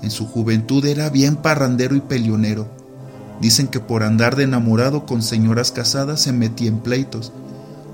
en 0.00 0.10
su 0.10 0.26
juventud 0.26 0.82
era 0.86 1.10
bien 1.10 1.36
parrandero 1.36 1.96
y 1.96 2.00
pelionero. 2.00 2.66
Dicen 3.42 3.68
que 3.68 3.78
por 3.78 4.04
andar 4.04 4.36
de 4.36 4.44
enamorado 4.44 5.04
con 5.04 5.20
señoras 5.20 5.70
casadas 5.70 6.22
se 6.22 6.32
metía 6.32 6.68
en 6.68 6.78
pleitos. 6.78 7.30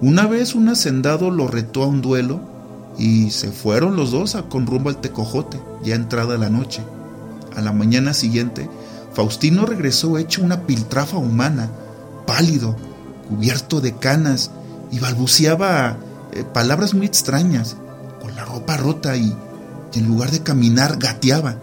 Una 0.01 0.29
vez 0.29 0.55
un 0.55 0.69
hacendado 0.69 1.33
lo 1.33 1.49
retó 1.49 1.83
a 1.83 1.89
un 1.89 2.03
duelo 2.03 2.39
y 2.99 3.31
se 3.31 3.51
fueron 3.51 3.97
los 3.97 4.13
dos 4.13 4.37
a 4.37 4.43
con 4.43 4.65
rumbo 4.65 4.91
al 4.91 5.01
tecojote, 5.01 5.61
ya 5.83 5.97
entrada 5.97 6.39
la 6.39 6.51
noche. 6.51 6.83
A 7.57 7.63
la 7.63 7.73
mañana 7.73 8.15
siguiente, 8.15 8.71
Faustino 9.13 9.67
regresó 9.67 10.19
hecho 10.19 10.45
una 10.45 10.61
piltrafa 10.67 11.17
humana, 11.17 11.69
pálido, 12.29 12.77
cubierto 13.33 13.81
de 13.81 13.97
canas, 13.97 14.51
y 14.91 14.99
balbuceaba 14.99 15.97
eh, 16.33 16.45
palabras 16.45 16.95
muy 16.95 17.07
extrañas, 17.07 17.77
con 18.21 18.37
la 18.37 18.45
ropa 18.45 18.77
rota 18.77 19.17
y 19.17 19.35
en 19.95 20.07
lugar 20.07 20.31
de 20.31 20.43
caminar 20.43 20.99
gateaba 20.99 21.57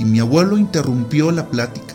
y 0.00 0.04
mi 0.06 0.18
abuelo 0.18 0.56
interrumpió 0.56 1.30
la 1.30 1.46
plática. 1.46 1.94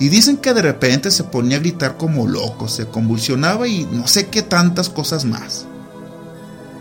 Y 0.00 0.08
dicen 0.08 0.38
que 0.38 0.54
de 0.54 0.62
repente 0.62 1.10
se 1.10 1.22
ponía 1.22 1.58
a 1.58 1.60
gritar 1.60 1.98
como 1.98 2.26
loco, 2.26 2.66
se 2.66 2.86
convulsionaba 2.86 3.68
y 3.68 3.84
no 3.92 4.08
sé 4.08 4.28
qué 4.28 4.42
tantas 4.42 4.88
cosas 4.88 5.26
más. 5.26 5.66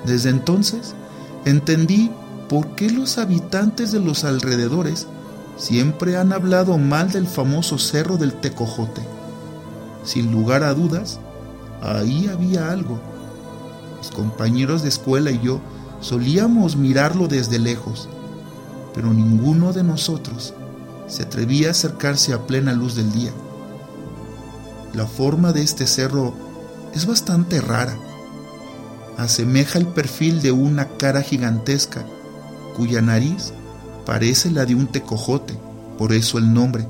Desde 0.05 0.29
entonces 0.29 0.95
entendí 1.43 2.09
por 2.47 2.75
qué 2.75 2.89
los 2.89 3.17
habitantes 3.17 3.91
de 3.91 3.99
los 3.99 4.23
alrededores 4.23 5.07
siempre 5.57 6.15
han 6.15 6.31
hablado 6.31 6.77
mal 6.77 7.11
del 7.11 7.27
famoso 7.27 7.77
cerro 7.77 8.15
del 8.15 8.33
Tecojote. 8.33 9.01
Sin 10.05 10.31
lugar 10.31 10.63
a 10.63 10.73
dudas, 10.73 11.19
ahí 11.81 12.29
había 12.31 12.71
algo. 12.71 12.99
Mis 13.99 14.11
compañeros 14.11 14.83
de 14.83 14.89
escuela 14.89 15.31
y 15.31 15.41
yo 15.41 15.59
solíamos 15.99 16.75
mirarlo 16.75 17.27
desde 17.27 17.59
lejos 17.59 18.07
pero 18.95 19.13
ninguno 19.13 19.73
de 19.73 19.83
nosotros 19.83 20.53
se 21.07 21.23
atrevía 21.23 21.67
a 21.67 21.71
acercarse 21.71 22.33
a 22.33 22.47
plena 22.47 22.71
luz 22.73 22.95
del 22.95 23.11
día. 23.11 23.31
La 24.93 25.05
forma 25.05 25.51
de 25.51 25.61
este 25.61 25.85
cerro 25.85 26.33
es 26.95 27.05
bastante 27.05 27.59
rara. 27.59 27.95
Asemeja 29.17 29.77
el 29.79 29.87
perfil 29.87 30.41
de 30.41 30.53
una 30.53 30.87
cara 30.97 31.21
gigantesca, 31.21 32.05
cuya 32.77 33.01
nariz 33.01 33.51
parece 34.05 34.49
la 34.49 34.65
de 34.65 34.75
un 34.75 34.87
tecojote, 34.87 35.59
por 35.97 36.13
eso 36.13 36.37
el 36.37 36.53
nombre. 36.53 36.87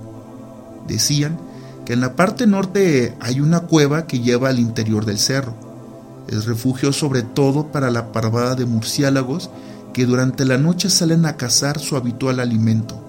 Decían 0.88 1.40
que 1.86 1.94
en 1.94 2.02
la 2.02 2.16
parte 2.16 2.48
norte 2.48 3.16
hay 3.22 3.40
una 3.40 3.62
cueva 3.62 4.08
que 4.08 4.20
lleva 4.20 4.50
al 4.50 4.60
interior 4.60 5.06
del 5.06 5.20
cerro. 5.20 5.54
Es 6.28 6.46
refugio 6.46 6.92
sobre 6.92 7.22
todo 7.22 7.68
para 7.72 7.92
la 7.92 8.12
parvada 8.12 8.56
de 8.56 8.66
murciélagos 8.66 9.52
que 9.94 10.06
durante 10.06 10.44
la 10.46 10.58
noche 10.58 10.90
salen 10.90 11.26
a 11.26 11.38
cazar 11.38 11.80
su 11.80 11.96
habitual 11.96 12.40
alimento. 12.40 13.02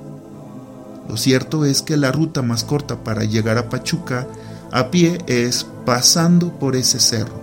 Lo 1.08 1.16
cierto 1.16 1.64
es 1.64 1.82
que 1.82 1.96
la 1.96 2.12
ruta 2.12 2.42
más 2.42 2.64
corta 2.64 3.02
para 3.02 3.24
llegar 3.24 3.58
a 3.58 3.68
Pachuca 3.68 4.26
a 4.72 4.90
pie 4.90 5.18
es 5.26 5.66
pasando 5.84 6.52
por 6.58 6.76
ese 6.76 7.00
cerro. 7.00 7.40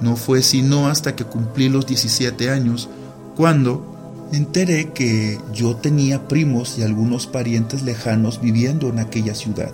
No 0.00 0.16
fue 0.16 0.42
sino 0.42 0.88
hasta 0.88 1.14
que 1.16 1.24
cumplí 1.24 1.68
los 1.68 1.86
17 1.86 2.50
años 2.50 2.88
cuando 3.36 3.97
enteré 4.32 4.92
que 4.92 5.38
yo 5.52 5.76
tenía 5.76 6.28
primos 6.28 6.78
y 6.78 6.82
algunos 6.82 7.26
parientes 7.26 7.82
lejanos 7.82 8.40
viviendo 8.40 8.88
en 8.88 8.98
aquella 8.98 9.34
ciudad. 9.34 9.72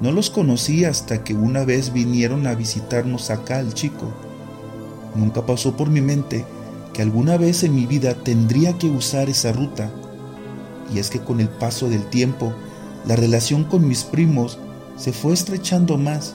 No 0.00 0.12
los 0.12 0.30
conocí 0.30 0.84
hasta 0.84 1.22
que 1.22 1.34
una 1.34 1.64
vez 1.64 1.92
vinieron 1.92 2.46
a 2.46 2.54
visitarnos 2.54 3.30
acá 3.30 3.58
al 3.58 3.74
chico. 3.74 4.12
Nunca 5.14 5.44
pasó 5.44 5.76
por 5.76 5.90
mi 5.90 6.00
mente 6.00 6.44
que 6.92 7.02
alguna 7.02 7.36
vez 7.36 7.62
en 7.62 7.74
mi 7.74 7.86
vida 7.86 8.14
tendría 8.14 8.78
que 8.78 8.88
usar 8.88 9.28
esa 9.28 9.52
ruta. 9.52 9.90
Y 10.92 10.98
es 10.98 11.10
que 11.10 11.20
con 11.20 11.40
el 11.40 11.48
paso 11.48 11.88
del 11.88 12.04
tiempo, 12.06 12.52
la 13.06 13.16
relación 13.16 13.64
con 13.64 13.86
mis 13.86 14.04
primos 14.04 14.58
se 14.96 15.12
fue 15.12 15.32
estrechando 15.32 15.96
más, 15.98 16.34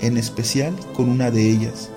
en 0.00 0.16
especial 0.16 0.74
con 0.94 1.08
una 1.08 1.30
de 1.30 1.50
ellas, 1.50 1.88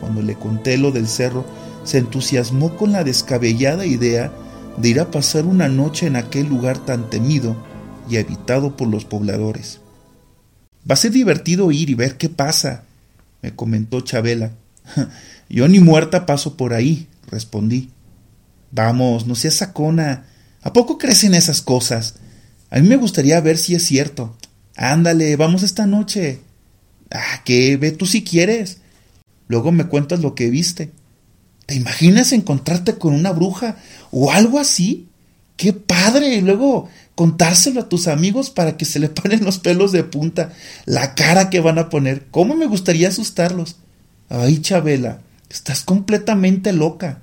Cuando 0.00 0.20
le 0.20 0.34
conté 0.34 0.76
lo 0.76 0.90
del 0.90 1.06
cerro, 1.06 1.44
se 1.84 1.98
entusiasmó 1.98 2.76
con 2.76 2.92
la 2.92 3.04
descabellada 3.04 3.86
idea 3.86 4.32
de 4.76 4.88
ir 4.88 5.00
a 5.00 5.10
pasar 5.10 5.44
una 5.46 5.68
noche 5.68 6.06
en 6.06 6.16
aquel 6.16 6.46
lugar 6.46 6.84
tan 6.84 7.10
temido 7.10 7.56
y 8.08 8.16
habitado 8.16 8.76
por 8.76 8.88
los 8.88 9.04
pobladores. 9.04 9.80
Va 10.88 10.94
a 10.94 10.96
ser 10.96 11.12
divertido 11.12 11.70
ir 11.70 11.90
y 11.90 11.94
ver 11.94 12.16
qué 12.16 12.28
pasa, 12.28 12.84
me 13.42 13.54
comentó 13.54 14.00
Chabela. 14.00 14.52
Yo 15.48 15.68
ni 15.68 15.80
muerta 15.80 16.26
paso 16.26 16.56
por 16.56 16.72
ahí, 16.72 17.08
respondí. 17.30 17.90
Vamos, 18.70 19.26
no 19.26 19.34
seas 19.34 19.54
sacona. 19.54 20.26
¿A 20.62 20.72
poco 20.72 20.98
crees 20.98 21.24
en 21.24 21.34
esas 21.34 21.60
cosas? 21.60 22.14
A 22.70 22.78
mí 22.78 22.88
me 22.88 22.96
gustaría 22.96 23.40
ver 23.40 23.58
si 23.58 23.74
es 23.74 23.84
cierto. 23.84 24.36
Ándale, 24.76 25.36
vamos 25.36 25.62
esta 25.62 25.86
noche. 25.86 26.40
Ah, 27.10 27.42
¿qué? 27.44 27.76
Ve 27.76 27.92
tú 27.92 28.06
si 28.06 28.24
quieres. 28.24 28.78
Luego 29.48 29.72
me 29.72 29.86
cuentas 29.86 30.20
lo 30.20 30.34
que 30.34 30.48
viste. 30.48 30.90
¿Te 31.72 31.78
imaginas 31.78 32.32
encontrarte 32.32 32.98
con 32.98 33.14
una 33.14 33.32
bruja 33.32 33.76
o 34.10 34.30
algo 34.30 34.58
así? 34.58 35.08
¡Qué 35.56 35.72
padre! 35.72 36.34
Y 36.34 36.42
luego 36.42 36.90
contárselo 37.14 37.80
a 37.80 37.88
tus 37.88 38.08
amigos 38.08 38.50
para 38.50 38.76
que 38.76 38.84
se 38.84 38.98
le 38.98 39.08
ponen 39.08 39.42
los 39.42 39.58
pelos 39.58 39.90
de 39.90 40.04
punta, 40.04 40.52
la 40.84 41.14
cara 41.14 41.48
que 41.48 41.60
van 41.60 41.78
a 41.78 41.88
poner. 41.88 42.26
¿Cómo 42.30 42.54
me 42.56 42.66
gustaría 42.66 43.08
asustarlos? 43.08 43.76
Ay, 44.28 44.60
Chabela, 44.60 45.22
estás 45.48 45.82
completamente 45.82 46.74
loca. 46.74 47.22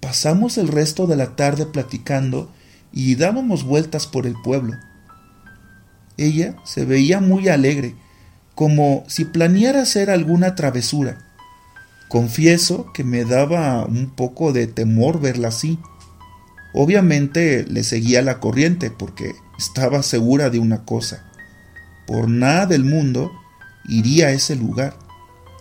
Pasamos 0.00 0.58
el 0.58 0.68
resto 0.68 1.06
de 1.06 1.16
la 1.16 1.34
tarde 1.34 1.64
platicando 1.64 2.52
y 2.92 3.14
dábamos 3.14 3.64
vueltas 3.64 4.06
por 4.06 4.26
el 4.26 4.34
pueblo. 4.44 4.74
Ella 6.18 6.56
se 6.62 6.84
veía 6.84 7.20
muy 7.20 7.48
alegre, 7.48 7.94
como 8.54 9.04
si 9.08 9.24
planeara 9.24 9.80
hacer 9.80 10.10
alguna 10.10 10.54
travesura. 10.54 11.24
Confieso 12.08 12.90
que 12.94 13.04
me 13.04 13.24
daba 13.24 13.84
un 13.84 14.10
poco 14.10 14.52
de 14.52 14.66
temor 14.66 15.20
verla 15.20 15.48
así. 15.48 15.78
Obviamente 16.72 17.64
le 17.64 17.84
seguía 17.84 18.22
la 18.22 18.40
corriente 18.40 18.90
porque 18.90 19.34
estaba 19.58 20.02
segura 20.02 20.48
de 20.48 20.58
una 20.58 20.84
cosa. 20.84 21.30
Por 22.06 22.28
nada 22.28 22.64
del 22.64 22.84
mundo 22.84 23.30
iría 23.86 24.28
a 24.28 24.32
ese 24.32 24.56
lugar. 24.56 24.96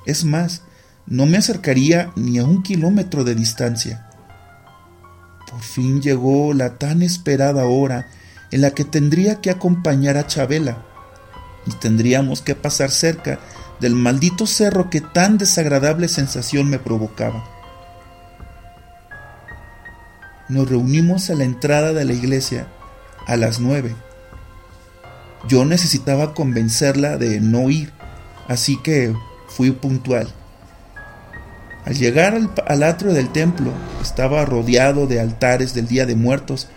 Es 0.05 0.23
más, 0.23 0.61
no 1.05 1.25
me 1.25 1.37
acercaría 1.37 2.11
ni 2.15 2.37
a 2.37 2.45
un 2.45 2.63
kilómetro 2.63 3.25
de 3.25 3.35
distancia. 3.35 4.07
Por 5.49 5.61
fin 5.61 6.01
llegó 6.01 6.53
la 6.53 6.77
tan 6.77 7.01
esperada 7.01 7.65
hora 7.65 8.07
en 8.51 8.61
la 8.61 8.71
que 8.71 8.85
tendría 8.85 9.41
que 9.41 9.49
acompañar 9.49 10.15
a 10.17 10.27
Chabela 10.27 10.85
y 11.65 11.71
tendríamos 11.71 12.41
que 12.41 12.55
pasar 12.55 12.91
cerca 12.91 13.39
del 13.79 13.95
maldito 13.95 14.45
cerro 14.47 14.89
que 14.89 15.01
tan 15.01 15.37
desagradable 15.37 16.07
sensación 16.07 16.69
me 16.69 16.79
provocaba. 16.79 17.43
Nos 20.49 20.69
reunimos 20.69 21.29
a 21.29 21.35
la 21.35 21.43
entrada 21.43 21.93
de 21.93 22.05
la 22.05 22.13
iglesia 22.13 22.67
a 23.27 23.35
las 23.35 23.59
nueve. 23.59 23.95
Yo 25.47 25.65
necesitaba 25.65 26.33
convencerla 26.33 27.17
de 27.17 27.39
no 27.41 27.69
ir, 27.69 27.91
así 28.47 28.77
que 28.81 29.13
fui 29.47 29.71
puntual. 29.71 30.27
Al 31.85 31.95
llegar 31.95 32.37
al, 32.67 32.83
atrio 32.83 33.13
del 33.13 33.29
templo, 33.29 33.71
estaba 34.01 34.43
rodeado 34.43 35.07
de 35.07 35.21
altares 35.21 35.73
del 35.73 35.87
Día 35.87 36.05
de 36.05 36.15
Muertos, 36.15 36.67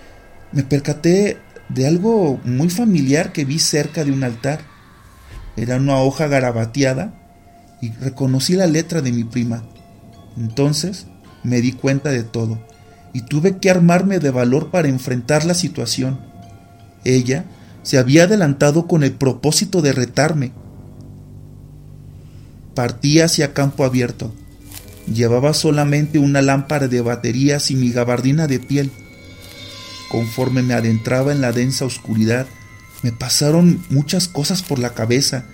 me 0.53 0.63
percaté 0.63 1.39
de 1.69 1.87
algo 1.87 2.41
muy 2.45 2.71
familiar 2.71 3.33
que 3.33 3.45
vi 3.45 3.59
cerca 3.59 4.05
de 4.05 4.13
un 4.13 4.23
altar. 4.23 4.61
Era 5.57 5.77
una 5.77 5.99
hoja 5.99 6.29
garabateada 6.29 7.15
y 7.81 7.91
reconocí 7.93 8.55
la 8.55 8.67
letra 8.67 9.01
de 9.03 9.13
mi 9.13 9.25
prima. 9.25 9.63
Entonces 10.37 11.07
me 11.43 11.61
di 11.61 11.73
cuenta 11.73 12.11
de 12.11 12.23
todo 12.23 12.59
y 13.13 13.23
tuve 13.23 13.59
que 13.59 13.71
armarme 13.71 14.19
de 14.19 14.31
valor 14.31 14.71
para 14.71 14.89
enfrentar 14.89 15.45
la 15.45 15.55
situación. 15.55 16.21
Ella 17.05 17.45
se 17.83 17.99
había 17.99 18.25
adelantado 18.25 18.87
con 18.87 19.03
el 19.03 19.13
propósito 19.13 19.83
de 19.83 19.93
retarme. 19.93 20.53
Partí 22.75 23.21
hacia 23.21 23.53
campo 23.53 23.85
abierto. 23.85 24.33
Llevaba 25.13 25.55
solamente 25.55 26.19
una 26.19 26.41
lámpara 26.43 26.87
de 26.87 27.01
baterías 27.01 27.71
y 27.71 27.75
mi 27.75 27.91
gabardina 27.91 28.47
de 28.47 28.61
piel. 28.61 28.93
Conforme 30.11 30.63
me 30.63 30.75
adentraba 30.75 31.33
en 31.33 31.41
la 31.41 31.53
densa 31.53 31.85
oscuridad, 31.85 32.47
me 33.03 33.13
pasaron 33.13 33.83
muchas 33.89 34.29
cosas 34.29 34.63
por 34.63 34.79
la 34.79 34.91
cabeza. 34.91 35.45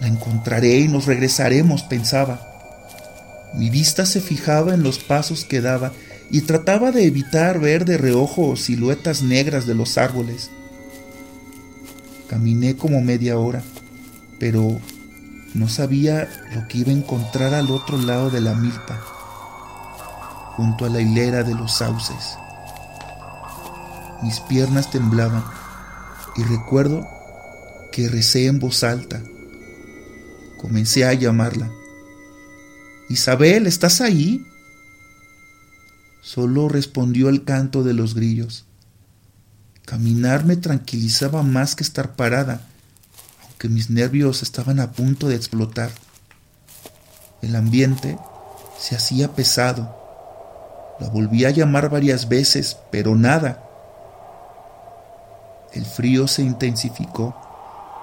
La 0.00 0.08
encontraré 0.08 0.80
y 0.80 0.88
nos 0.88 1.06
regresaremos, 1.06 1.82
pensaba. 1.82 2.44
Mi 3.54 3.70
vista 3.70 4.06
se 4.06 4.20
fijaba 4.20 4.74
en 4.74 4.82
los 4.82 4.98
pasos 4.98 5.44
que 5.44 5.60
daba 5.60 5.92
y 6.30 6.42
trataba 6.42 6.92
de 6.92 7.06
evitar 7.06 7.58
ver 7.58 7.84
de 7.84 7.96
reojo 7.96 8.56
siluetas 8.56 9.22
negras 9.22 9.66
de 9.66 9.74
los 9.74 9.98
árboles. 9.98 10.50
Caminé 12.28 12.76
como 12.76 13.00
media 13.00 13.38
hora, 13.38 13.62
pero 14.38 14.80
no 15.54 15.68
sabía 15.68 16.28
lo 16.54 16.68
que 16.68 16.78
iba 16.78 16.90
a 16.90 16.96
encontrar 16.96 17.54
al 17.54 17.70
otro 17.70 17.96
lado 17.96 18.30
de 18.30 18.40
la 18.40 18.54
milpa, 18.54 19.00
junto 20.56 20.84
a 20.84 20.90
la 20.90 21.00
hilera 21.00 21.42
de 21.42 21.54
los 21.54 21.72
sauces. 21.72 22.36
Mis 24.22 24.40
piernas 24.40 24.90
temblaban 24.90 25.42
y 26.38 26.44
recuerdo 26.44 27.06
que 27.90 28.08
recé 28.08 28.46
en 28.46 28.60
voz 28.60 28.84
alta. 28.84 29.20
Comencé 30.56 31.04
a 31.04 31.12
llamarla. 31.12 31.68
Isabel, 33.08 33.66
¿estás 33.66 34.00
ahí? 34.00 34.46
Solo 36.22 36.68
respondió 36.68 37.28
el 37.28 37.42
canto 37.44 37.82
de 37.82 37.92
los 37.92 38.14
grillos. 38.14 38.66
Caminar 39.84 40.44
me 40.44 40.56
tranquilizaba 40.56 41.42
más 41.42 41.74
que 41.74 41.82
estar 41.82 42.14
parada, 42.14 42.68
aunque 43.44 43.68
mis 43.68 43.90
nervios 43.90 44.42
estaban 44.42 44.78
a 44.78 44.92
punto 44.92 45.26
de 45.26 45.34
explotar. 45.34 45.90
El 47.42 47.56
ambiente 47.56 48.16
se 48.78 48.94
hacía 48.94 49.34
pesado. 49.34 49.96
La 51.00 51.08
volví 51.08 51.44
a 51.44 51.50
llamar 51.50 51.90
varias 51.90 52.28
veces, 52.28 52.76
pero 52.92 53.16
nada. 53.16 53.67
El 55.72 55.84
frío 55.84 56.26
se 56.28 56.42
intensificó 56.42 57.34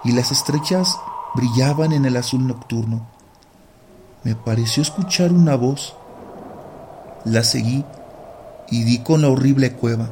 y 0.03 0.11
las 0.11 0.31
estrechas 0.31 0.97
brillaban 1.35 1.91
en 1.91 2.05
el 2.05 2.15
azul 2.17 2.45
nocturno. 2.47 3.07
Me 4.23 4.35
pareció 4.35 4.83
escuchar 4.83 5.31
una 5.31 5.55
voz. 5.55 5.95
La 7.25 7.43
seguí 7.43 7.83
y 8.69 8.83
di 8.83 8.99
con 8.99 9.21
la 9.21 9.29
horrible 9.29 9.73
cueva. 9.73 10.09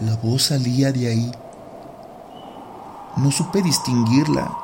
La 0.00 0.16
voz 0.16 0.44
salía 0.44 0.92
de 0.92 1.08
ahí. 1.08 1.32
No 3.16 3.30
supe 3.30 3.62
distinguirla. 3.62 4.56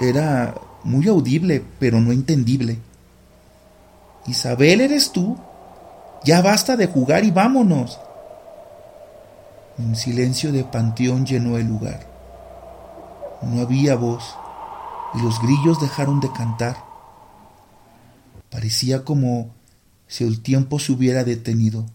Era 0.00 0.54
muy 0.84 1.06
audible, 1.08 1.64
pero 1.78 2.00
no 2.00 2.12
entendible. 2.12 2.78
Isabel, 4.26 4.80
¿eres 4.80 5.12
tú? 5.12 5.36
Ya 6.24 6.42
basta 6.42 6.76
de 6.76 6.86
jugar 6.86 7.24
y 7.24 7.30
vámonos. 7.30 7.98
Un 9.78 9.96
silencio 9.96 10.52
de 10.52 10.64
panteón 10.64 11.24
llenó 11.24 11.56
el 11.56 11.66
lugar. 11.66 12.06
No 13.42 13.62
había 13.62 13.96
voz 13.96 14.36
y 15.14 15.22
los 15.22 15.40
grillos 15.40 15.80
dejaron 15.80 16.20
de 16.20 16.30
cantar. 16.32 16.76
Parecía 18.50 19.04
como 19.04 19.50
si 20.06 20.24
el 20.24 20.42
tiempo 20.42 20.78
se 20.78 20.92
hubiera 20.92 21.24
detenido. 21.24 21.86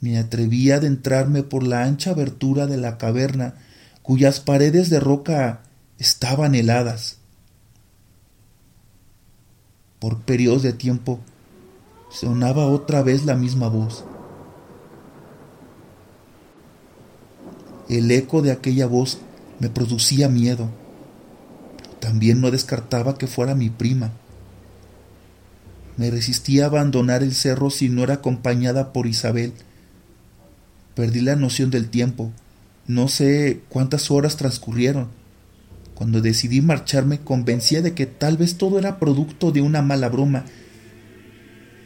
Me 0.00 0.18
atreví 0.18 0.70
a 0.70 0.76
adentrarme 0.76 1.42
por 1.42 1.62
la 1.62 1.84
ancha 1.84 2.10
abertura 2.10 2.66
de 2.66 2.76
la 2.76 2.98
caverna, 2.98 3.54
cuyas 4.02 4.40
paredes 4.40 4.90
de 4.90 5.00
roca 5.00 5.62
estaban 5.98 6.54
heladas. 6.54 7.18
Por 9.98 10.20
periodos 10.20 10.62
de 10.62 10.72
tiempo 10.72 11.20
sonaba 12.10 12.66
otra 12.66 13.02
vez 13.02 13.24
la 13.24 13.34
misma 13.34 13.68
voz. 13.68 14.04
El 17.90 18.08
eco 18.12 18.40
de 18.40 18.52
aquella 18.52 18.86
voz 18.86 19.18
me 19.58 19.68
producía 19.68 20.28
miedo. 20.28 20.70
También 21.98 22.40
no 22.40 22.52
descartaba 22.52 23.18
que 23.18 23.26
fuera 23.26 23.56
mi 23.56 23.68
prima. 23.68 24.12
Me 25.96 26.08
resistía 26.08 26.62
a 26.62 26.66
abandonar 26.68 27.24
el 27.24 27.34
cerro 27.34 27.68
si 27.68 27.88
no 27.88 28.04
era 28.04 28.14
acompañada 28.14 28.92
por 28.92 29.08
Isabel. 29.08 29.54
Perdí 30.94 31.20
la 31.20 31.34
noción 31.34 31.72
del 31.72 31.88
tiempo. 31.88 32.30
No 32.86 33.08
sé 33.08 33.62
cuántas 33.68 34.12
horas 34.12 34.36
transcurrieron. 34.36 35.08
Cuando 35.96 36.20
decidí 36.20 36.60
marcharme 36.60 37.18
convencía 37.18 37.82
de 37.82 37.92
que 37.92 38.06
tal 38.06 38.36
vez 38.36 38.56
todo 38.56 38.78
era 38.78 39.00
producto 39.00 39.50
de 39.50 39.62
una 39.62 39.82
mala 39.82 40.08
broma. 40.08 40.44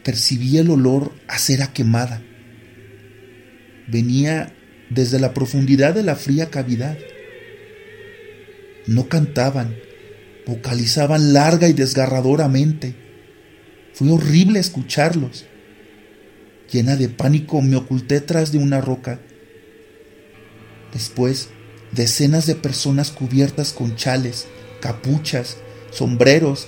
Percibí 0.03 0.59
el 0.59 0.69
olor 0.69 1.13
a 1.27 1.39
cera 1.39 1.73
quemada. 1.73 2.21
Venía 3.87 4.53
desde 4.89 5.19
la 5.19 5.33
profundidad 5.33 5.93
de 5.93 6.03
la 6.03 6.15
fría 6.15 6.49
cavidad. 6.49 6.97
No 8.87 9.09
cantaban, 9.09 9.75
vocalizaban 10.45 11.33
larga 11.33 11.67
y 11.67 11.73
desgarradoramente. 11.73 12.95
Fue 13.93 14.11
horrible 14.11 14.59
escucharlos. 14.59 15.45
Llena 16.71 16.95
de 16.95 17.09
pánico 17.09 17.61
me 17.61 17.75
oculté 17.75 18.21
tras 18.21 18.51
de 18.51 18.57
una 18.57 18.81
roca. 18.81 19.19
Después, 20.93 21.49
decenas 21.91 22.45
de 22.45 22.55
personas 22.55 23.11
cubiertas 23.11 23.73
con 23.73 23.95
chales, 23.95 24.47
capuchas, 24.81 25.57
sombreros, 25.91 26.67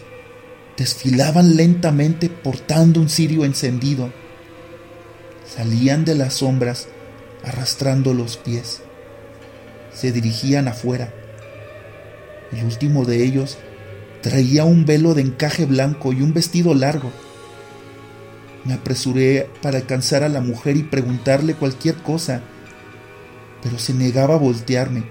desfilaban 0.78 1.56
lentamente 1.56 2.30
portando 2.30 3.00
un 3.00 3.10
cirio 3.10 3.46
encendido. 3.46 4.14
Salían 5.46 6.06
de 6.06 6.16
las 6.16 6.36
sombras 6.36 6.88
arrastrando 7.48 8.14
los 8.14 8.38
pies. 8.38 8.82
Se 9.94 10.12
dirigían 10.12 10.68
afuera. 10.68 11.14
El 12.52 12.66
último 12.66 13.06
de 13.06 13.24
ellos 13.24 13.58
traía 14.22 14.66
un 14.66 14.86
velo 14.86 15.14
de 15.14 15.22
encaje 15.22 15.66
blanco 15.66 16.14
y 16.14 16.22
un 16.22 16.34
vestido 16.34 16.74
largo. 16.74 17.12
Me 18.66 18.74
apresuré 18.74 19.50
para 19.62 19.78
alcanzar 19.78 20.24
a 20.24 20.30
la 20.30 20.42
mujer 20.42 20.76
y 20.76 20.84
preguntarle 20.84 21.56
cualquier 21.56 21.96
cosa, 21.96 22.42
pero 23.64 23.80
se 23.80 23.94
negaba 23.94 24.36
a 24.36 24.40
voltearme, 24.40 25.06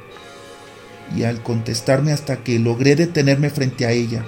y 1.17 1.23
al 1.23 1.43
contestarme 1.43 2.13
hasta 2.13 2.45
que 2.45 2.59
logré 2.59 2.97
detenerme 2.97 3.51
frente 3.51 3.87
a 3.87 3.93
ella. 3.93 4.25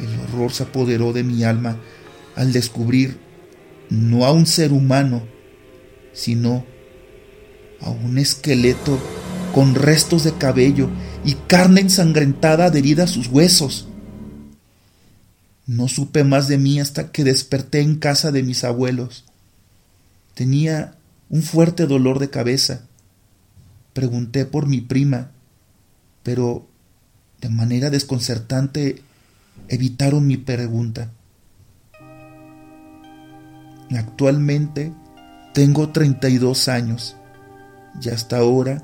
El 0.00 0.18
horror 0.20 0.52
se 0.52 0.64
apoderó 0.64 1.12
de 1.12 1.22
mi 1.22 1.44
alma 1.44 1.76
al 2.34 2.52
descubrir 2.52 3.18
no 3.90 4.24
a 4.24 4.32
un 4.32 4.46
ser 4.46 4.72
humano, 4.72 5.22
sino 6.12 6.64
a 7.80 7.90
un 7.90 8.18
esqueleto 8.18 8.98
con 9.54 9.74
restos 9.74 10.24
de 10.24 10.32
cabello 10.34 10.88
y 11.24 11.34
carne 11.34 11.80
ensangrentada 11.80 12.66
adherida 12.66 13.04
a 13.04 13.08
sus 13.08 13.28
huesos. 13.28 13.88
No 15.66 15.88
supe 15.88 16.24
más 16.24 16.48
de 16.48 16.58
mí 16.58 16.80
hasta 16.80 17.12
que 17.12 17.24
desperté 17.24 17.80
en 17.80 17.96
casa 17.96 18.32
de 18.32 18.42
mis 18.42 18.64
abuelos. 18.64 19.24
Tenía 20.34 20.94
un 21.28 21.42
fuerte 21.42 21.86
dolor 21.86 22.18
de 22.18 22.30
cabeza. 22.30 22.82
Pregunté 23.92 24.46
por 24.46 24.66
mi 24.66 24.80
prima, 24.80 25.30
pero 26.22 26.66
de 27.40 27.48
manera 27.48 27.90
desconcertante 27.90 29.02
evitaron 29.68 30.26
mi 30.26 30.36
pregunta. 30.36 31.12
Actualmente 33.90 34.92
tengo 35.52 35.90
32 35.90 36.68
años 36.68 37.16
y 38.00 38.08
hasta 38.08 38.38
ahora 38.38 38.82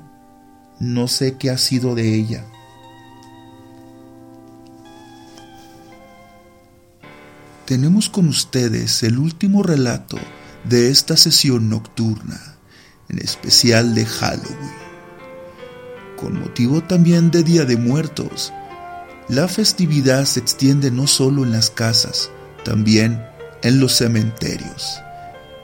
no 0.79 1.07
sé 1.07 1.37
qué 1.37 1.49
ha 1.49 1.57
sido 1.57 1.95
de 1.95 2.15
ella. 2.15 2.45
Tenemos 7.65 8.09
con 8.09 8.27
ustedes 8.29 9.03
el 9.03 9.17
último 9.17 9.63
relato 9.63 10.17
de 10.63 10.89
esta 10.89 11.17
sesión 11.17 11.69
nocturna, 11.69 12.39
en 13.09 13.19
especial 13.19 13.93
de 13.93 14.05
Halloween. 14.05 14.87
Con 16.15 16.39
motivo 16.39 16.81
también 16.81 17.29
de 17.29 17.43
Día 17.43 17.65
de 17.65 17.75
Muertos, 17.75 18.53
la 19.27 19.47
festividad 19.47 20.23
se 20.25 20.39
extiende 20.39 20.91
no 20.91 21.07
solo 21.07 21.43
en 21.43 21.51
las 21.51 21.69
casas, 21.69 22.31
también 22.63 23.21
en 23.63 23.79
los 23.79 23.97
cementerios. 23.97 25.01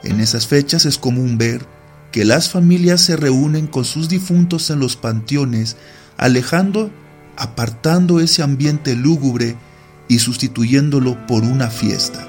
En 0.03 0.19
esas 0.19 0.47
fechas 0.47 0.85
es 0.85 0.97
común 0.97 1.37
ver 1.37 1.65
que 2.11 2.25
las 2.25 2.49
familias 2.49 3.01
se 3.01 3.15
reúnen 3.15 3.67
con 3.67 3.85
sus 3.85 4.09
difuntos 4.09 4.69
en 4.69 4.79
los 4.79 4.95
panteones, 4.95 5.77
alejando, 6.17 6.91
apartando 7.37 8.19
ese 8.19 8.43
ambiente 8.43 8.95
lúgubre 8.95 9.55
y 10.07 10.19
sustituyéndolo 10.19 11.25
por 11.25 11.43
una 11.43 11.69
fiesta. 11.69 12.27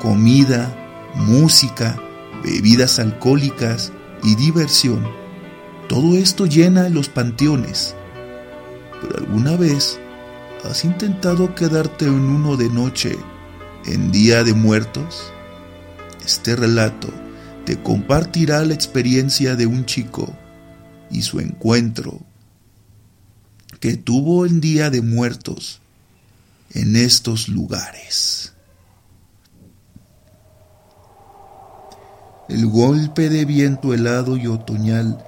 Comida, 0.00 0.72
música, 1.14 2.00
bebidas 2.44 2.98
alcohólicas 2.98 3.92
y 4.22 4.36
diversión. 4.36 5.04
Todo 5.88 6.16
esto 6.16 6.46
llena 6.46 6.88
los 6.88 7.08
panteones. 7.08 7.94
Pero 9.00 9.18
alguna 9.18 9.56
vez 9.56 9.98
has 10.64 10.84
intentado 10.84 11.54
quedarte 11.54 12.04
en 12.04 12.20
uno 12.20 12.56
de 12.56 12.68
noche, 12.68 13.16
en 13.86 14.12
Día 14.12 14.44
de 14.44 14.54
Muertos? 14.54 15.32
Este 16.28 16.56
relato 16.56 17.08
te 17.64 17.82
compartirá 17.82 18.62
la 18.62 18.74
experiencia 18.74 19.56
de 19.56 19.66
un 19.66 19.86
chico 19.86 20.30
y 21.10 21.22
su 21.22 21.40
encuentro 21.40 22.20
que 23.80 23.96
tuvo 23.96 24.44
el 24.44 24.60
Día 24.60 24.90
de 24.90 25.00
Muertos 25.00 25.80
en 26.74 26.96
estos 26.96 27.48
lugares. 27.48 28.52
El 32.50 32.66
golpe 32.66 33.30
de 33.30 33.46
viento 33.46 33.94
helado 33.94 34.36
y 34.36 34.48
otoñal 34.48 35.24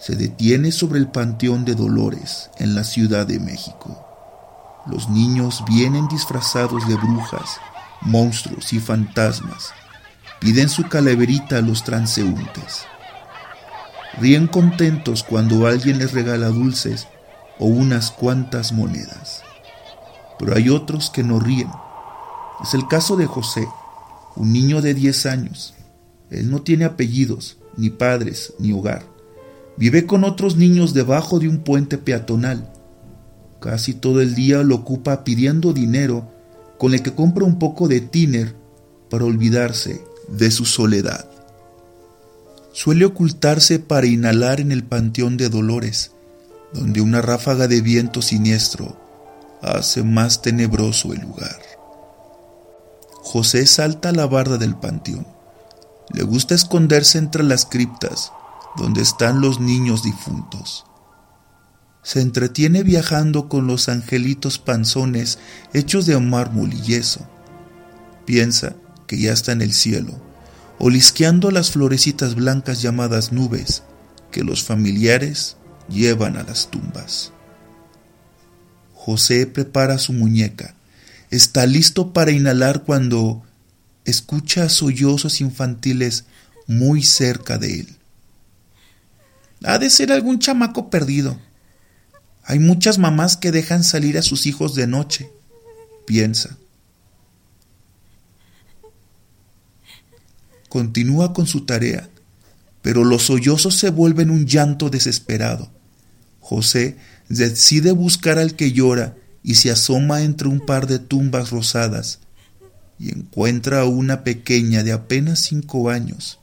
se 0.00 0.16
detiene 0.16 0.72
sobre 0.72 0.98
el 0.98 1.06
Panteón 1.12 1.64
de 1.64 1.76
Dolores 1.76 2.50
en 2.58 2.74
la 2.74 2.82
Ciudad 2.82 3.24
de 3.24 3.38
México. 3.38 4.04
Los 4.86 5.08
niños 5.08 5.62
vienen 5.68 6.08
disfrazados 6.08 6.88
de 6.88 6.96
brujas, 6.96 7.60
monstruos 8.02 8.72
y 8.72 8.80
fantasmas 8.80 9.72
piden 10.44 10.68
su 10.68 10.82
calaverita 10.90 11.56
a 11.56 11.62
los 11.62 11.84
transeúntes. 11.84 12.82
Ríen 14.20 14.46
contentos 14.46 15.22
cuando 15.22 15.66
alguien 15.66 15.98
les 15.98 16.12
regala 16.12 16.48
dulces 16.48 17.08
o 17.58 17.64
unas 17.64 18.10
cuantas 18.10 18.70
monedas. 18.70 19.42
Pero 20.38 20.54
hay 20.54 20.68
otros 20.68 21.08
que 21.08 21.22
no 21.22 21.40
ríen. 21.40 21.70
Es 22.62 22.74
el 22.74 22.86
caso 22.88 23.16
de 23.16 23.24
José, 23.24 23.66
un 24.36 24.52
niño 24.52 24.82
de 24.82 24.92
10 24.92 25.24
años. 25.24 25.72
Él 26.28 26.50
no 26.50 26.60
tiene 26.60 26.84
apellidos, 26.84 27.56
ni 27.78 27.88
padres, 27.88 28.52
ni 28.58 28.70
hogar. 28.70 29.02
Vive 29.78 30.04
con 30.04 30.24
otros 30.24 30.56
niños 30.56 30.92
debajo 30.92 31.38
de 31.38 31.48
un 31.48 31.60
puente 31.60 31.96
peatonal. 31.96 32.70
Casi 33.60 33.94
todo 33.94 34.20
el 34.20 34.34
día 34.34 34.62
lo 34.62 34.74
ocupa 34.74 35.24
pidiendo 35.24 35.72
dinero 35.72 36.28
con 36.76 36.92
el 36.92 37.02
que 37.02 37.14
compra 37.14 37.46
un 37.46 37.58
poco 37.58 37.88
de 37.88 38.02
tiner 38.02 38.54
para 39.08 39.24
olvidarse 39.24 40.04
de 40.28 40.50
su 40.50 40.64
soledad. 40.64 41.26
Suele 42.72 43.04
ocultarse 43.04 43.78
para 43.78 44.06
inhalar 44.06 44.60
en 44.60 44.72
el 44.72 44.84
Panteón 44.84 45.36
de 45.36 45.48
Dolores, 45.48 46.10
donde 46.72 47.00
una 47.00 47.22
ráfaga 47.22 47.68
de 47.68 47.80
viento 47.80 48.20
siniestro 48.20 48.96
hace 49.62 50.02
más 50.02 50.42
tenebroso 50.42 51.12
el 51.12 51.20
lugar. 51.20 51.60
José 53.22 53.66
salta 53.66 54.10
a 54.10 54.12
la 54.12 54.26
barda 54.26 54.58
del 54.58 54.74
panteón. 54.74 55.26
Le 56.12 56.22
gusta 56.22 56.54
esconderse 56.54 57.18
entre 57.18 57.42
las 57.42 57.64
criptas 57.64 58.32
donde 58.76 59.02
están 59.02 59.40
los 59.40 59.60
niños 59.60 60.02
difuntos. 60.02 60.84
Se 62.02 62.20
entretiene 62.20 62.82
viajando 62.82 63.48
con 63.48 63.66
los 63.66 63.88
angelitos 63.88 64.58
panzones 64.58 65.38
hechos 65.72 66.06
de 66.06 66.18
mármol 66.20 66.72
y 66.72 66.82
yeso. 66.82 67.26
Piensa 68.26 68.74
que 69.14 69.20
ya 69.20 69.32
está 69.32 69.52
en 69.52 69.62
el 69.62 69.72
cielo, 69.72 70.20
olisqueando 70.78 71.52
las 71.52 71.70
florecitas 71.70 72.34
blancas 72.34 72.82
llamadas 72.82 73.30
nubes 73.30 73.84
que 74.32 74.42
los 74.42 74.64
familiares 74.64 75.56
llevan 75.88 76.36
a 76.36 76.42
las 76.42 76.68
tumbas. 76.68 77.32
José 78.92 79.46
prepara 79.46 79.98
su 79.98 80.12
muñeca, 80.12 80.74
está 81.30 81.64
listo 81.66 82.12
para 82.12 82.32
inhalar 82.32 82.82
cuando 82.82 83.44
escucha 84.04 84.68
sollozos 84.68 85.40
infantiles 85.40 86.24
muy 86.66 87.04
cerca 87.04 87.56
de 87.56 87.80
él. 87.80 87.96
Ha 89.62 89.78
de 89.78 89.90
ser 89.90 90.10
algún 90.10 90.40
chamaco 90.40 90.90
perdido. 90.90 91.38
Hay 92.42 92.58
muchas 92.58 92.98
mamás 92.98 93.36
que 93.36 93.52
dejan 93.52 93.84
salir 93.84 94.18
a 94.18 94.22
sus 94.22 94.46
hijos 94.46 94.74
de 94.74 94.88
noche, 94.88 95.30
piensa. 96.04 96.58
Continúa 100.74 101.32
con 101.32 101.46
su 101.46 101.60
tarea, 101.66 102.10
pero 102.82 103.04
los 103.04 103.26
sollozos 103.26 103.76
se 103.76 103.90
vuelven 103.90 104.28
un 104.28 104.44
llanto 104.44 104.90
desesperado. 104.90 105.70
José 106.40 106.96
decide 107.28 107.92
buscar 107.92 108.40
al 108.40 108.56
que 108.56 108.72
llora 108.72 109.14
y 109.44 109.54
se 109.54 109.70
asoma 109.70 110.22
entre 110.22 110.48
un 110.48 110.58
par 110.58 110.88
de 110.88 110.98
tumbas 110.98 111.50
rosadas 111.50 112.18
y 112.98 113.10
encuentra 113.12 113.82
a 113.82 113.84
una 113.84 114.24
pequeña 114.24 114.82
de 114.82 114.90
apenas 114.90 115.38
cinco 115.38 115.90
años. 115.90 116.40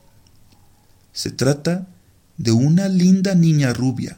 Se 1.12 1.30
trata 1.30 1.86
de 2.38 2.52
una 2.52 2.88
linda 2.88 3.34
niña 3.34 3.74
rubia, 3.74 4.16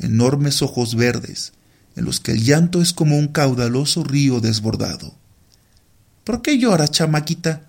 enormes 0.00 0.62
ojos 0.62 0.96
verdes, 0.96 1.52
en 1.94 2.06
los 2.06 2.18
que 2.18 2.32
el 2.32 2.42
llanto 2.42 2.82
es 2.82 2.92
como 2.92 3.16
un 3.16 3.28
caudaloso 3.28 4.02
río 4.02 4.40
desbordado. 4.40 5.14
¿Por 6.24 6.42
qué 6.42 6.58
llora, 6.58 6.88
chamaquita? 6.88 7.67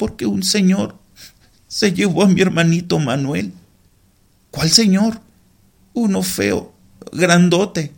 Porque 0.00 0.24
un 0.24 0.42
señor 0.42 0.96
se 1.68 1.92
llevó 1.92 2.22
a 2.22 2.26
mi 2.26 2.40
hermanito 2.40 2.98
Manuel. 2.98 3.52
¿Cuál 4.50 4.70
señor? 4.70 5.20
Uno 5.92 6.22
feo, 6.22 6.72
grandote. 7.12 7.92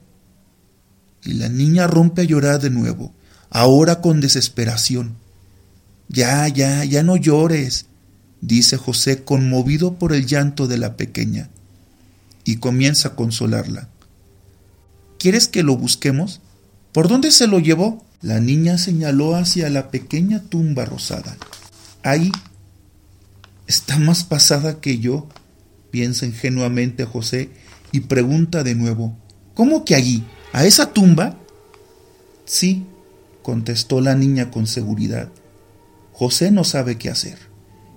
Y 1.23 1.35
la 1.35 1.49
niña 1.49 1.87
rompe 1.87 2.23
a 2.23 2.25
llorar 2.25 2.61
de 2.61 2.71
nuevo, 2.71 3.15
ahora 3.51 4.01
con 4.01 4.21
desesperación. 4.21 5.15
Ya, 6.09 6.49
ya, 6.49 6.85
ya 6.85 7.05
no 7.05 7.17
llores, 7.17 7.87
dice 8.41 8.77
José 8.77 9.23
conmovido 9.23 9.95
por 9.95 10.13
el 10.13 10.27
llanto 10.27 10.67
de 10.67 10.79
la 10.79 10.97
pequeña, 10.97 11.51
y 12.45 12.57
comienza 12.57 13.11
a 13.11 13.15
consolarla. 13.15 13.89
¿Quieres 15.21 15.47
que 15.47 15.63
lo 15.63 15.77
busquemos? 15.77 16.41
¿Por 16.91 17.07
dónde 17.07 17.31
se 17.31 17.47
lo 17.47 17.61
llevó? 17.61 18.05
La 18.23 18.41
niña 18.41 18.77
señaló 18.77 19.37
hacia 19.37 19.71
la 19.71 19.93
pequeña 19.93 20.41
tumba 20.41 20.85
rosada. 20.85 21.37
Ahí. 22.03 22.31
Está 23.67 23.99
más 23.99 24.25
pasada 24.25 24.81
que 24.81 24.99
yo, 24.99 25.29
piensa 25.91 26.27
ingenuamente 26.27 27.05
José 27.05 27.51
y 27.93 28.01
pregunta 28.01 28.63
de 28.63 28.75
nuevo. 28.75 29.17
¿Cómo 29.55 29.85
que 29.85 29.95
allí? 29.95 30.25
¿A 30.53 30.65
esa 30.67 30.93
tumba? 30.93 31.37
Sí, 32.45 32.87
contestó 33.43 34.01
la 34.01 34.15
niña 34.15 34.51
con 34.51 34.67
seguridad. 34.67 35.31
José 36.13 36.51
no 36.51 36.65
sabe 36.65 36.99
qué 36.99 37.09
hacer, 37.09 37.39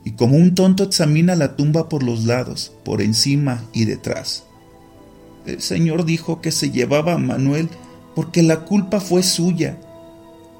y 0.03 0.11
como 0.11 0.37
un 0.37 0.55
tonto 0.55 0.83
examina 0.83 1.35
la 1.35 1.55
tumba 1.55 1.89
por 1.89 2.03
los 2.03 2.25
lados, 2.25 2.71
por 2.83 3.01
encima 3.01 3.63
y 3.73 3.85
detrás. 3.85 4.43
El 5.45 5.61
Señor 5.61 6.05
dijo 6.05 6.41
que 6.41 6.51
se 6.51 6.71
llevaba 6.71 7.13
a 7.13 7.17
Manuel 7.17 7.69
porque 8.15 8.41
la 8.41 8.61
culpa 8.61 8.99
fue 8.99 9.23
suya. 9.23 9.77